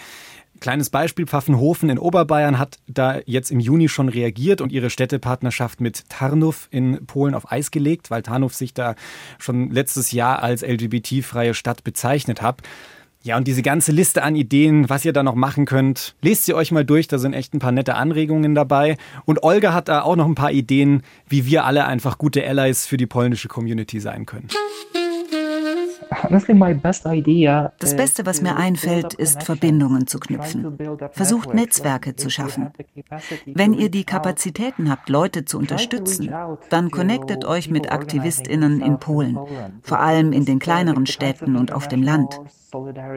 Kleines 0.60 0.90
Beispiel, 0.90 1.26
Pfaffenhofen 1.26 1.90
in 1.90 1.98
Oberbayern 1.98 2.60
hat 2.60 2.80
da 2.88 3.20
jetzt 3.26 3.50
im 3.50 3.60
Juni 3.60 3.88
schon 3.88 4.10
reagiert 4.10 4.60
und 4.60 4.72
ihre 4.72 4.90
Städtepartnerschaft 4.90 5.80
mit 5.80 6.10
Tarnów 6.10 6.68
in 6.72 7.06
Polen 7.06 7.34
auf 7.34 7.52
Eis 7.52 7.72
gelegt, 7.72 8.12
weil 8.12 8.24
Tarnów 8.24 8.54
sich 8.54 8.74
da 8.74 8.96
schon 9.38 9.72
letztes 9.72 10.12
Jahr 10.12 10.44
als 10.44 10.62
LGBT-freie 10.62 11.54
Stadt 11.54 11.84
bezeichnet 11.84 12.42
hat. 12.42 12.62
Ja, 13.22 13.36
und 13.38 13.48
diese 13.48 13.62
ganze 13.62 13.92
Liste 13.92 14.24
an 14.24 14.36
Ideen, 14.36 14.90
was 14.90 15.04
ihr 15.04 15.12
da 15.12 15.24
noch 15.24 15.36
machen 15.36 15.66
könnt, 15.66 16.16
lest 16.22 16.46
sie 16.46 16.54
euch 16.54 16.72
mal 16.72 16.86
durch, 16.86 17.08
da 17.08 17.18
sind 17.20 17.34
echt 17.34 17.54
ein 17.54 17.60
paar 17.60 17.74
nette 17.74 17.96
Anregungen 17.96 18.56
dabei. 18.56 18.98
Und 19.26 19.44
Olga 19.44 19.74
hat 19.74 19.90
da 19.90 20.02
auch 20.02 20.16
noch 20.16 20.26
ein 20.26 20.36
paar 20.36 20.52
Ideen, 20.52 21.04
wie 21.28 21.46
wir 21.46 21.66
alle 21.66 21.86
einfach 21.86 22.18
gute 22.18 22.46
Allies 22.46 22.86
für 22.86 22.98
die 22.98 23.08
polnische 23.08 23.50
Community 23.50 24.00
sein 24.00 24.26
können. 24.26 24.48
Das 26.10 27.96
Beste, 27.96 28.26
was 28.26 28.42
mir 28.42 28.56
einfällt, 28.56 29.14
ist 29.14 29.44
Verbindungen 29.44 30.08
zu 30.08 30.20
knüpfen. 30.20 30.78
Versucht 31.12 31.54
Netzwerke 31.54 32.16
zu 32.16 32.30
schaffen. 32.30 32.72
Wenn 33.46 33.74
ihr 33.74 33.90
die 33.90 34.06
Kapazitäten 34.06 34.90
habt, 34.90 35.10
Leute 35.10 35.46
zu 35.46 35.60
unterstützen, 35.60 36.34
dann 36.70 36.90
connectet 36.90 37.46
euch 37.46 37.70
mit 37.70 37.92
Aktivistinnen 37.92 38.82
in 38.82 39.00
Polen, 39.00 39.38
vor 39.84 40.00
allem 40.00 40.32
in 40.32 40.46
den 40.46 40.60
kleineren 40.60 41.06
Städten 41.06 41.56
und 41.56 41.72
auf 41.72 41.88
dem 41.88 42.02
Land. 42.02 42.40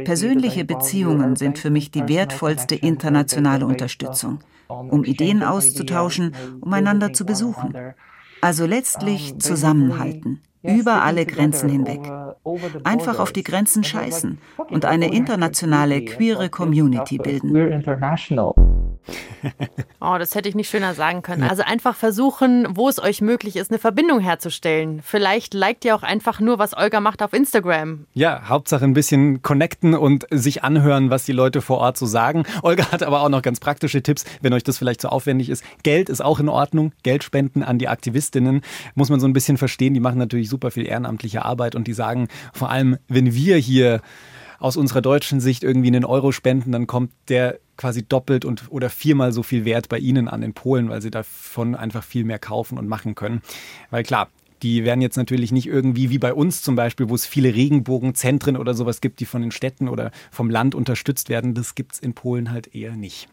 Persönliche 0.05 0.65
Beziehungen 0.65 1.37
sind 1.37 1.59
für 1.59 1.71
mich 1.71 1.91
die 1.91 2.09
wertvollste 2.09 2.75
internationale 2.75 3.67
Unterstützung, 3.67 4.41
um 4.69 5.05
Ideen 5.05 5.43
auszutauschen, 5.43 6.35
um 6.61 6.73
einander 6.73 7.13
zu 7.13 7.25
besuchen. 7.25 7.75
Also 8.43 8.67
letztlich 8.67 9.39
zusammenhalten 9.39 10.41
über 10.63 11.03
alle 11.03 11.27
Grenzen 11.27 11.69
hinweg. 11.69 12.01
Einfach 12.85 13.19
auf 13.19 13.33
die 13.33 13.43
Grenzen 13.43 13.85
scheißen 13.85 14.39
und 14.71 14.85
eine 14.85 15.13
internationale 15.13 16.05
queere 16.05 16.49
Community 16.49 17.19
bilden. 17.19 17.53
Oh, 20.01 20.17
das 20.19 20.35
hätte 20.35 20.49
ich 20.49 20.57
nicht 20.57 20.69
schöner 20.69 20.95
sagen 20.95 21.23
können. 21.23 21.45
Also 21.45 21.63
einfach 21.63 21.95
versuchen, 21.95 22.67
wo 22.71 22.89
es 22.89 23.01
euch 23.01 23.21
möglich 23.21 23.55
ist, 23.55 23.71
eine 23.71 23.79
Verbindung 23.79 24.19
herzustellen. 24.19 25.01
Vielleicht 25.01 25.55
liked 25.55 25.85
ihr 25.85 25.95
auch 25.95 26.03
einfach 26.03 26.41
nur, 26.41 26.59
was 26.59 26.77
Olga 26.77 26.99
macht 27.01 27.23
auf 27.23 27.33
Instagram. 27.33 28.07
Ja, 28.13 28.49
Hauptsache 28.49 28.85
ein 28.85 28.95
bisschen 28.95 29.43
connecten 29.43 29.95
und 29.95 30.27
sich 30.31 30.65
anhören, 30.65 31.11
was 31.11 31.25
die 31.25 31.33
Leute 31.33 31.61
vor 31.61 31.79
Ort 31.79 31.99
so 31.99 32.07
sagen. 32.07 32.45
Olga 32.63 32.91
hat 32.91 33.05
aber 33.05 33.21
auch 33.23 33.29
noch 33.29 33.43
ganz 33.43 33.61
praktische 33.61 34.03
Tipps, 34.03 34.25
wenn 34.41 34.53
euch 34.53 34.65
das 34.65 34.79
vielleicht 34.79 35.01
zu 35.01 35.07
so 35.07 35.13
aufwendig 35.13 35.49
ist. 35.49 35.63
Geld 35.85 36.09
ist 36.09 36.21
auch 36.21 36.41
in 36.41 36.49
Ordnung. 36.49 36.93
Geld 37.05 37.23
spenden 37.23 37.63
an 37.63 37.79
die 37.79 37.89
Aktivistinnen 37.89 38.63
muss 38.97 39.09
man 39.09 39.21
so 39.21 39.29
ein 39.29 39.33
bisschen 39.33 39.57
verstehen. 39.57 39.95
Die 39.95 40.01
machen 40.01 40.19
natürlich 40.19 40.49
super 40.49 40.73
viel 40.73 40.87
ehrenamtliche 40.87 41.45
Arbeit 41.45 41.77
und 41.77 41.87
die 41.87 41.93
sagen 41.93 42.29
vor 42.53 42.71
allem, 42.71 42.99
wenn 43.09 43.35
wir 43.35 43.57
hier 43.57 44.01
aus 44.63 44.77
unserer 44.77 45.03
deutschen 45.03 45.41
Sicht 45.41 45.65
irgendwie 45.65 45.89
einen 45.89 46.05
Euro 46.05 46.31
spenden, 46.31 46.73
dann 46.73 46.87
kommt 46.87 47.11
der 47.29 47.59
quasi 47.77 48.05
doppelt 48.05 48.45
und 48.45 48.71
oder 48.71 48.91
viermal 48.91 49.33
so 49.33 49.43
viel 49.43 49.65
Wert 49.65 49.89
bei 49.89 49.99
ihnen 49.99 50.29
an 50.29 50.43
in 50.43 50.55
Polen, 50.55 50.89
weil 50.89 51.03
sie 51.03 51.11
davon 51.11 51.75
einfach 51.75 52.05
viel 52.05 52.25
mehr 52.25 52.39
kaufen 52.39 52.79
und 52.79 52.87
machen 52.87 53.17
können. 53.17 53.43
Weil 53.91 54.05
klar, 54.05 54.29
die 54.63 54.85
werden 54.85 55.01
jetzt 55.01 55.17
natürlich 55.17 55.51
nicht 55.51 55.67
irgendwie 55.67 56.11
wie 56.11 56.19
bei 56.19 56.33
uns 56.33 56.63
zum 56.63 56.77
Beispiel, 56.77 57.09
wo 57.09 57.15
es 57.17 57.27
viele 57.27 57.53
Regenbogenzentren 57.53 58.57
oder 58.57 58.75
sowas 58.75 59.01
gibt, 59.01 59.19
die 59.19 59.27
von 59.27 59.43
den 59.43 59.51
Städten 59.51 59.89
oder 59.89 60.13
vom 60.31 60.49
Land 60.49 60.77
unterstützt 60.77 61.29
werden. 61.29 61.55
Das 61.55 61.75
gibt 61.75 61.95
es 61.95 61.99
in 61.99 62.15
Polen 62.15 62.53
halt 62.53 62.73
eher 62.73 62.95
nicht. 62.95 63.29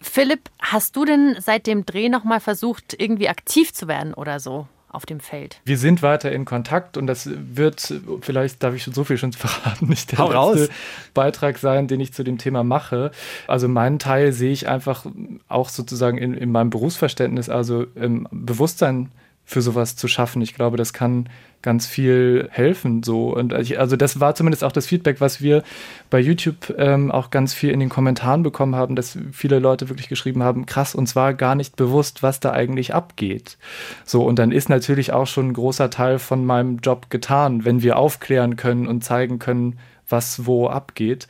Philipp, 0.00 0.50
hast 0.58 0.96
du 0.96 1.04
denn 1.04 1.36
seit 1.38 1.68
dem 1.68 1.86
Dreh 1.86 2.08
nochmal 2.08 2.40
versucht, 2.40 2.94
irgendwie 2.98 3.28
aktiv 3.28 3.72
zu 3.72 3.86
werden 3.86 4.14
oder 4.14 4.40
so? 4.40 4.66
Auf 4.96 5.06
dem 5.06 5.20
Feld. 5.20 5.60
Wir 5.64 5.76
sind 5.76 6.02
weiter 6.02 6.32
in 6.32 6.46
Kontakt 6.46 6.96
und 6.96 7.06
das 7.06 7.28
wird, 7.32 7.94
vielleicht 8.22 8.62
darf 8.62 8.74
ich 8.74 8.82
schon 8.82 8.94
so 8.94 9.04
viel 9.04 9.18
schon 9.18 9.32
verraten, 9.34 9.88
nicht 9.88 10.12
der 10.12 10.18
Hau 10.18 10.24
letzte 10.24 10.36
raus. 10.36 10.68
Beitrag 11.14 11.58
sein, 11.58 11.86
den 11.86 12.00
ich 12.00 12.12
zu 12.14 12.24
dem 12.24 12.38
Thema 12.38 12.64
mache. 12.64 13.10
Also 13.46 13.68
meinen 13.68 13.98
Teil 13.98 14.32
sehe 14.32 14.52
ich 14.52 14.68
einfach 14.68 15.04
auch 15.48 15.68
sozusagen 15.68 16.18
in, 16.18 16.34
in 16.34 16.50
meinem 16.50 16.70
Berufsverständnis, 16.70 17.48
also 17.48 17.86
im 17.94 18.26
Bewusstsein 18.30 19.10
für 19.46 19.62
sowas 19.62 19.96
zu 19.96 20.08
schaffen. 20.08 20.42
Ich 20.42 20.54
glaube, 20.54 20.76
das 20.76 20.92
kann 20.92 21.28
ganz 21.62 21.86
viel 21.86 22.48
helfen. 22.50 23.02
So. 23.02 23.34
Und 23.34 23.54
also 23.54 23.96
das 23.96 24.20
war 24.20 24.34
zumindest 24.34 24.64
auch 24.64 24.72
das 24.72 24.86
Feedback, 24.86 25.20
was 25.20 25.40
wir 25.40 25.62
bei 26.10 26.18
YouTube 26.18 26.74
ähm, 26.76 27.10
auch 27.10 27.30
ganz 27.30 27.54
viel 27.54 27.70
in 27.70 27.80
den 27.80 27.88
Kommentaren 27.88 28.42
bekommen 28.42 28.74
haben, 28.74 28.96
dass 28.96 29.16
viele 29.32 29.60
Leute 29.60 29.88
wirklich 29.88 30.08
geschrieben 30.08 30.42
haben, 30.42 30.66
krass, 30.66 30.94
und 30.94 31.06
zwar 31.06 31.32
gar 31.32 31.54
nicht 31.54 31.76
bewusst, 31.76 32.22
was 32.22 32.40
da 32.40 32.52
eigentlich 32.52 32.92
abgeht. 32.92 33.56
So, 34.04 34.24
und 34.24 34.38
dann 34.38 34.52
ist 34.52 34.68
natürlich 34.68 35.12
auch 35.12 35.26
schon 35.26 35.48
ein 35.48 35.54
großer 35.54 35.90
Teil 35.90 36.18
von 36.18 36.44
meinem 36.44 36.78
Job 36.78 37.08
getan, 37.08 37.64
wenn 37.64 37.82
wir 37.82 37.98
aufklären 37.98 38.56
können 38.56 38.86
und 38.88 39.02
zeigen 39.02 39.38
können, 39.38 39.78
was 40.08 40.46
wo 40.46 40.68
abgeht. 40.68 41.28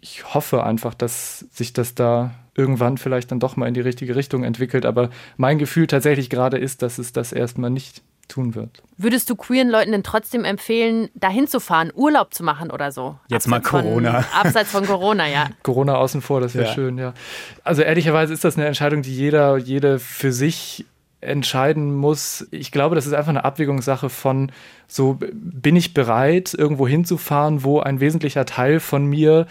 Ich 0.00 0.34
hoffe 0.34 0.64
einfach, 0.64 0.94
dass 0.94 1.40
sich 1.50 1.72
das 1.72 1.94
da 1.94 2.34
irgendwann 2.58 2.98
vielleicht 2.98 3.30
dann 3.30 3.40
doch 3.40 3.56
mal 3.56 3.66
in 3.66 3.74
die 3.74 3.80
richtige 3.80 4.16
Richtung 4.16 4.44
entwickelt. 4.44 4.84
Aber 4.84 5.10
mein 5.36 5.58
Gefühl 5.58 5.86
tatsächlich 5.86 6.28
gerade 6.28 6.58
ist, 6.58 6.82
dass 6.82 6.98
es 6.98 7.12
das 7.12 7.32
erstmal 7.32 7.70
nicht 7.70 8.02
tun 8.26 8.54
wird. 8.54 8.82
Würdest 8.98 9.30
du 9.30 9.36
queeren 9.36 9.70
Leuten 9.70 9.92
denn 9.92 10.02
trotzdem 10.02 10.44
empfehlen, 10.44 11.08
dahin 11.14 11.46
zu 11.46 11.60
fahren, 11.60 11.90
Urlaub 11.94 12.34
zu 12.34 12.44
machen 12.44 12.70
oder 12.70 12.92
so? 12.92 13.18
Jetzt 13.28 13.46
abseits 13.46 13.72
mal 13.72 13.82
Corona. 13.82 14.22
Von, 14.22 14.40
abseits 14.40 14.70
von 14.70 14.86
Corona, 14.86 15.26
ja. 15.28 15.48
Corona 15.62 15.94
außen 15.94 16.20
vor, 16.20 16.40
das 16.40 16.54
wäre 16.54 16.66
ja. 16.66 16.74
schön, 16.74 16.98
ja. 16.98 17.14
Also 17.64 17.82
ehrlicherweise 17.82 18.34
ist 18.34 18.44
das 18.44 18.56
eine 18.56 18.66
Entscheidung, 18.66 19.00
die 19.00 19.14
jeder, 19.14 19.56
jede 19.56 19.98
für 19.98 20.32
sich 20.32 20.84
entscheiden 21.20 21.94
muss. 21.94 22.46
Ich 22.50 22.70
glaube, 22.70 22.94
das 22.94 23.06
ist 23.06 23.12
einfach 23.12 23.30
eine 23.30 23.44
Abwägungssache 23.44 24.08
von 24.08 24.52
so 24.86 25.18
bin 25.32 25.74
ich 25.74 25.94
bereit, 25.94 26.54
irgendwo 26.54 26.86
hinzufahren, 26.86 27.64
wo 27.64 27.80
ein 27.80 28.00
wesentlicher 28.00 28.44
Teil 28.46 28.78
von 28.78 29.04
mir 29.06 29.46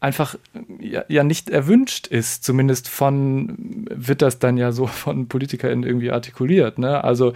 einfach 0.00 0.36
ja, 0.80 1.04
ja, 1.08 1.22
nicht 1.24 1.50
erwünscht 1.50 2.06
ist. 2.06 2.42
Zumindest 2.42 2.88
von, 2.88 3.86
wird 3.90 4.22
das 4.22 4.38
dann 4.38 4.56
ja 4.56 4.72
so 4.72 4.86
von 4.86 5.28
PolitikerInnen 5.28 5.84
irgendwie 5.84 6.10
artikuliert. 6.10 6.78
Ne? 6.78 7.04
Also 7.04 7.34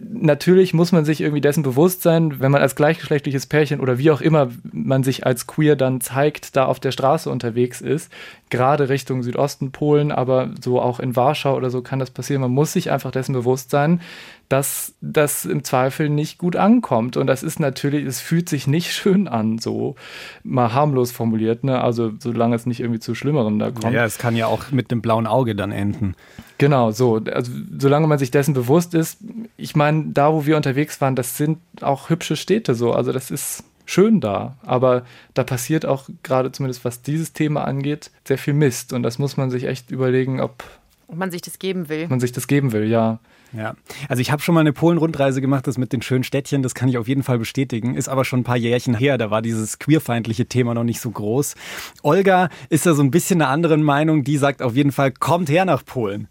natürlich 0.00 0.72
muss 0.72 0.92
man 0.92 1.04
sich 1.04 1.20
irgendwie 1.20 1.42
dessen 1.42 1.62
bewusst 1.62 2.02
sein, 2.02 2.40
wenn 2.40 2.50
man 2.50 2.62
als 2.62 2.74
gleichgeschlechtliches 2.74 3.46
Pärchen 3.46 3.80
oder 3.80 3.98
wie 3.98 4.10
auch 4.10 4.22
immer 4.22 4.50
man 4.72 5.02
sich 5.02 5.26
als 5.26 5.46
queer 5.46 5.76
dann 5.76 6.00
zeigt, 6.00 6.56
da 6.56 6.64
auf 6.64 6.80
der 6.80 6.90
Straße 6.90 7.30
unterwegs 7.30 7.82
ist, 7.82 8.10
gerade 8.50 8.88
Richtung 8.88 9.22
Südosten 9.22 9.72
Polen, 9.72 10.12
aber 10.12 10.50
so 10.62 10.80
auch 10.80 11.00
in 11.00 11.16
Warschau 11.16 11.56
oder 11.56 11.70
so 11.70 11.82
kann 11.82 11.98
das 11.98 12.10
passieren. 12.10 12.42
Man 12.42 12.52
muss 12.52 12.72
sich 12.72 12.90
einfach 12.90 13.10
dessen 13.10 13.32
bewusst 13.32 13.70
sein, 13.70 14.00
dass 14.48 14.94
das 15.00 15.44
im 15.44 15.64
Zweifel 15.64 16.08
nicht 16.08 16.38
gut 16.38 16.54
ankommt. 16.54 17.16
Und 17.16 17.26
das 17.26 17.42
ist 17.42 17.58
natürlich, 17.58 18.04
es 18.06 18.20
fühlt 18.20 18.48
sich 18.48 18.66
nicht 18.68 18.92
schön 18.92 19.26
an, 19.26 19.58
so 19.58 19.96
mal 20.44 20.72
harmlos 20.72 21.10
formuliert, 21.10 21.64
ne? 21.64 21.80
Also 21.80 22.12
solange 22.20 22.54
es 22.54 22.66
nicht 22.66 22.80
irgendwie 22.80 23.00
zu 23.00 23.14
Schlimmerem 23.14 23.58
da 23.58 23.70
kommt. 23.72 23.92
Ja, 23.92 24.04
es 24.04 24.18
kann 24.18 24.36
ja 24.36 24.46
auch 24.46 24.70
mit 24.70 24.90
dem 24.90 25.02
blauen 25.02 25.26
Auge 25.26 25.56
dann 25.56 25.72
enden. 25.72 26.14
Genau, 26.58 26.92
so. 26.92 27.20
Also 27.32 27.50
solange 27.78 28.06
man 28.06 28.18
sich 28.18 28.30
dessen 28.30 28.54
bewusst 28.54 28.94
ist, 28.94 29.18
ich 29.56 29.74
meine, 29.74 30.06
da 30.12 30.32
wo 30.32 30.46
wir 30.46 30.56
unterwegs 30.56 31.00
waren, 31.00 31.16
das 31.16 31.36
sind 31.36 31.58
auch 31.80 32.08
hübsche 32.10 32.36
Städte 32.36 32.74
so. 32.74 32.92
Also 32.92 33.12
das 33.12 33.30
ist 33.30 33.64
schön 33.86 34.20
da. 34.20 34.56
Aber 34.62 35.04
da 35.34 35.44
passiert 35.44 35.86
auch 35.86 36.08
gerade 36.22 36.52
zumindest 36.52 36.84
was 36.84 37.02
dieses 37.02 37.32
Thema 37.32 37.64
angeht, 37.64 38.10
sehr 38.24 38.38
viel 38.38 38.54
Mist. 38.54 38.92
Und 38.92 39.02
das 39.02 39.18
muss 39.18 39.36
man 39.36 39.50
sich 39.50 39.64
echt 39.64 39.90
überlegen, 39.90 40.40
ob 40.40 40.64
ob 41.08 41.16
man 41.16 41.30
sich 41.30 41.42
das 41.42 41.58
geben 41.58 41.88
will. 41.88 42.08
Man 42.08 42.18
sich 42.18 42.32
das 42.32 42.48
geben 42.48 42.72
will, 42.72 42.84
ja. 42.84 43.20
Ja, 43.52 43.76
also 44.08 44.20
ich 44.20 44.32
habe 44.32 44.42
schon 44.42 44.54
mal 44.54 44.60
eine 44.60 44.72
Polen-Rundreise 44.72 45.40
gemacht, 45.40 45.68
das 45.68 45.78
mit 45.78 45.92
den 45.92 46.02
schönen 46.02 46.24
Städtchen, 46.24 46.62
das 46.62 46.74
kann 46.74 46.88
ich 46.88 46.98
auf 46.98 47.06
jeden 47.06 47.22
Fall 47.22 47.38
bestätigen. 47.38 47.94
Ist 47.94 48.08
aber 48.08 48.24
schon 48.24 48.40
ein 48.40 48.44
paar 48.44 48.56
Jährchen 48.56 48.94
her, 48.94 49.18
da 49.18 49.30
war 49.30 49.40
dieses 49.40 49.78
queerfeindliche 49.78 50.46
Thema 50.46 50.74
noch 50.74 50.82
nicht 50.82 51.00
so 51.00 51.10
groß. 51.10 51.54
Olga 52.02 52.50
ist 52.70 52.86
da 52.86 52.94
so 52.94 53.02
ein 53.02 53.12
bisschen 53.12 53.40
einer 53.40 53.50
anderen 53.50 53.84
Meinung, 53.84 54.24
die 54.24 54.36
sagt 54.36 54.62
auf 54.62 54.74
jeden 54.74 54.90
Fall, 54.90 55.12
kommt 55.12 55.48
her 55.48 55.64
nach 55.64 55.84
Polen. 55.84 56.26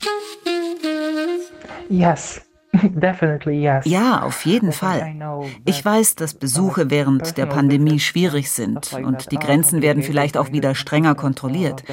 Yes, 1.89 2.41
Ja, 3.85 4.21
auf 4.21 4.45
jeden 4.45 4.71
Fall. 4.71 5.15
Ich 5.65 5.83
weiß, 5.83 6.15
dass 6.15 6.33
Besuche 6.33 6.89
während 6.89 7.37
der 7.37 7.45
Pandemie 7.45 7.99
schwierig 7.99 8.51
sind 8.51 8.93
und 8.93 9.31
die 9.31 9.37
Grenzen 9.37 9.81
werden 9.81 10.03
vielleicht 10.03 10.37
auch 10.37 10.51
wieder 10.51 10.75
strenger 10.75 11.15
kontrolliert. 11.15 11.83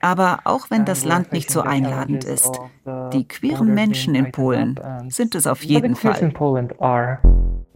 Aber 0.00 0.40
auch 0.44 0.70
wenn 0.70 0.84
das 0.84 1.04
Land 1.04 1.32
nicht 1.32 1.50
so 1.50 1.62
einladend 1.62 2.24
ist, 2.24 2.60
die 3.12 3.26
queeren 3.26 3.74
Menschen 3.74 4.14
in 4.14 4.32
Polen 4.32 4.78
sind 5.08 5.34
es 5.34 5.46
auf 5.46 5.62
jeden 5.62 5.96
Fall. 5.96 6.32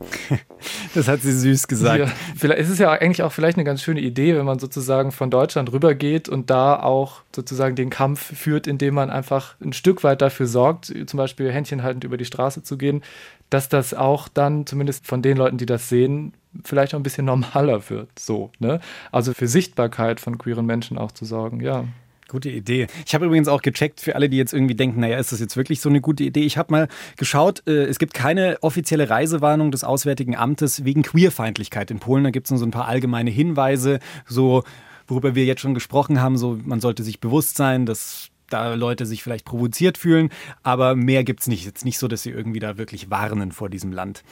Das 0.94 1.08
hat 1.08 1.22
sie 1.22 1.32
süß 1.32 1.68
gesagt. 1.68 2.00
Ja, 2.00 2.06
vielleicht 2.36 2.60
ist 2.60 2.68
es 2.68 2.78
ja 2.78 2.90
eigentlich 2.90 3.22
auch 3.22 3.32
vielleicht 3.32 3.56
eine 3.56 3.64
ganz 3.64 3.82
schöne 3.82 4.00
Idee, 4.00 4.36
wenn 4.36 4.44
man 4.44 4.58
sozusagen 4.58 5.12
von 5.12 5.30
Deutschland 5.30 5.72
rübergeht 5.72 6.28
und 6.28 6.50
da 6.50 6.80
auch 6.82 7.22
sozusagen 7.34 7.76
den 7.76 7.90
Kampf 7.90 8.36
führt, 8.36 8.66
indem 8.66 8.94
man 8.94 9.08
einfach 9.08 9.54
ein 9.60 9.72
Stück 9.72 10.02
weit 10.02 10.20
dafür 10.20 10.46
sorgt, 10.46 10.92
zum 11.06 11.16
Beispiel 11.16 11.52
händchenhaltend 11.52 12.04
über 12.04 12.16
die 12.16 12.24
Straße 12.24 12.62
zu 12.62 12.76
gehen, 12.76 13.02
dass 13.50 13.68
das 13.68 13.94
auch 13.94 14.28
dann 14.28 14.66
zumindest 14.66 15.06
von 15.06 15.22
den 15.22 15.36
Leuten, 15.36 15.58
die 15.58 15.66
das 15.66 15.88
sehen, 15.88 16.34
vielleicht 16.64 16.94
auch 16.94 16.98
ein 16.98 17.04
bisschen 17.04 17.26
normaler 17.26 17.88
wird. 17.88 18.10
So, 18.18 18.50
ne? 18.58 18.80
Also 19.12 19.32
für 19.32 19.48
Sichtbarkeit 19.48 20.20
von 20.20 20.38
queeren 20.38 20.66
Menschen 20.66 20.98
auch 20.98 21.12
zu 21.12 21.24
sorgen, 21.24 21.60
ja. 21.60 21.84
Gute 22.30 22.48
Idee. 22.48 22.86
Ich 23.04 23.14
habe 23.14 23.26
übrigens 23.26 23.48
auch 23.48 23.60
gecheckt 23.60 24.00
für 24.00 24.14
alle, 24.14 24.28
die 24.28 24.36
jetzt 24.36 24.52
irgendwie 24.52 24.76
denken, 24.76 25.00
naja, 25.00 25.18
ist 25.18 25.32
das 25.32 25.40
jetzt 25.40 25.56
wirklich 25.56 25.80
so 25.80 25.88
eine 25.88 26.00
gute 26.00 26.22
Idee? 26.22 26.44
Ich 26.44 26.56
habe 26.56 26.72
mal 26.72 26.88
geschaut, 27.16 27.62
äh, 27.66 27.86
es 27.86 27.98
gibt 27.98 28.14
keine 28.14 28.58
offizielle 28.62 29.10
Reisewarnung 29.10 29.72
des 29.72 29.82
Auswärtigen 29.82 30.36
Amtes 30.36 30.84
wegen 30.84 31.02
Queerfeindlichkeit 31.02 31.90
in 31.90 31.98
Polen. 31.98 32.22
Da 32.22 32.30
gibt 32.30 32.46
es 32.46 32.50
nur 32.52 32.58
so 32.58 32.66
ein 32.66 32.70
paar 32.70 32.86
allgemeine 32.86 33.30
Hinweise, 33.30 33.98
so 34.26 34.62
worüber 35.08 35.34
wir 35.34 35.44
jetzt 35.44 35.60
schon 35.60 35.74
gesprochen 35.74 36.20
haben, 36.20 36.38
so 36.38 36.58
man 36.64 36.80
sollte 36.80 37.02
sich 37.02 37.18
bewusst 37.18 37.56
sein, 37.56 37.84
dass 37.84 38.30
da 38.52 38.74
Leute 38.74 39.06
sich 39.06 39.22
vielleicht 39.22 39.44
provoziert 39.44 39.98
fühlen, 39.98 40.30
aber 40.62 40.94
mehr 40.94 41.24
gibt 41.24 41.40
es 41.40 41.46
nicht. 41.46 41.64
Jetzt 41.64 41.84
nicht 41.84 41.98
so, 41.98 42.08
dass 42.08 42.22
sie 42.22 42.30
irgendwie 42.30 42.60
da 42.60 42.78
wirklich 42.78 43.10
warnen 43.10 43.52
vor 43.52 43.70
diesem 43.70 43.92
Land. 43.92 44.22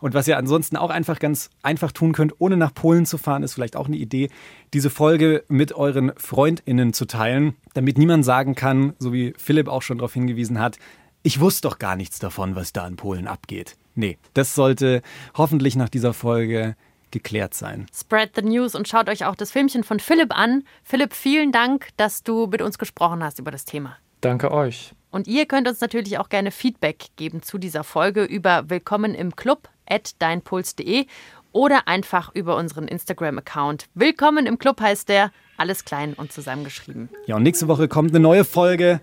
Und 0.00 0.14
was 0.14 0.28
ihr 0.28 0.38
ansonsten 0.38 0.76
auch 0.76 0.90
einfach 0.90 1.18
ganz 1.18 1.50
einfach 1.62 1.92
tun 1.92 2.12
könnt, 2.12 2.34
ohne 2.38 2.56
nach 2.56 2.74
Polen 2.74 3.06
zu 3.06 3.18
fahren, 3.18 3.42
ist 3.42 3.54
vielleicht 3.54 3.76
auch 3.76 3.86
eine 3.86 3.96
Idee, 3.96 4.30
diese 4.74 4.90
Folge 4.90 5.44
mit 5.48 5.72
euren 5.72 6.12
FreundInnen 6.16 6.92
zu 6.92 7.06
teilen, 7.06 7.56
damit 7.74 7.98
niemand 7.98 8.24
sagen 8.24 8.54
kann, 8.54 8.94
so 8.98 9.12
wie 9.12 9.34
Philipp 9.38 9.68
auch 9.68 9.82
schon 9.82 9.98
darauf 9.98 10.14
hingewiesen 10.14 10.60
hat, 10.60 10.78
ich 11.22 11.40
wusste 11.40 11.68
doch 11.68 11.78
gar 11.78 11.96
nichts 11.96 12.18
davon, 12.18 12.54
was 12.54 12.72
da 12.72 12.86
in 12.86 12.96
Polen 12.96 13.26
abgeht. 13.26 13.76
Nee, 13.94 14.18
das 14.34 14.54
sollte 14.54 15.02
hoffentlich 15.36 15.74
nach 15.74 15.88
dieser 15.88 16.14
Folge 16.14 16.76
geklärt 17.10 17.54
sein. 17.54 17.86
Spread 17.94 18.30
the 18.36 18.42
news 18.42 18.74
und 18.74 18.88
schaut 18.88 19.08
euch 19.08 19.24
auch 19.24 19.34
das 19.34 19.50
Filmchen 19.50 19.84
von 19.84 20.00
Philipp 20.00 20.36
an. 20.36 20.64
Philipp, 20.82 21.14
vielen 21.14 21.52
Dank, 21.52 21.88
dass 21.96 22.22
du 22.22 22.46
mit 22.46 22.62
uns 22.62 22.78
gesprochen 22.78 23.22
hast 23.22 23.38
über 23.38 23.50
das 23.50 23.64
Thema. 23.64 23.96
Danke 24.20 24.50
euch. 24.50 24.92
Und 25.10 25.26
ihr 25.26 25.46
könnt 25.46 25.68
uns 25.68 25.80
natürlich 25.80 26.18
auch 26.18 26.28
gerne 26.28 26.50
Feedback 26.50 27.06
geben 27.16 27.42
zu 27.42 27.58
dieser 27.58 27.84
Folge 27.84 28.24
über 28.24 28.68
Willkommen 28.68 29.14
im 29.14 29.34
Club 29.36 29.68
at 29.88 30.20
deinpuls.de 30.20 31.06
oder 31.52 31.88
einfach 31.88 32.34
über 32.34 32.56
unseren 32.56 32.88
Instagram-Account. 32.88 33.86
Willkommen 33.94 34.46
im 34.46 34.58
Club 34.58 34.80
heißt 34.80 35.08
der, 35.08 35.30
alles 35.56 35.84
klein 35.84 36.14
und 36.14 36.32
zusammengeschrieben. 36.32 37.08
Ja, 37.26 37.36
und 37.36 37.42
nächste 37.42 37.68
Woche 37.68 37.88
kommt 37.88 38.10
eine 38.10 38.20
neue 38.20 38.44
Folge. 38.44 39.00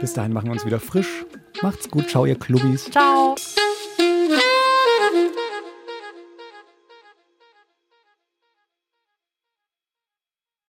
Bis 0.00 0.12
dahin 0.12 0.32
machen 0.32 0.46
wir 0.46 0.52
uns 0.52 0.66
wieder 0.66 0.80
frisch. 0.80 1.24
Macht's 1.62 1.88
gut, 1.88 2.10
ciao 2.10 2.26
ihr 2.26 2.38
Clubbis. 2.38 2.90
Ciao. 2.90 3.34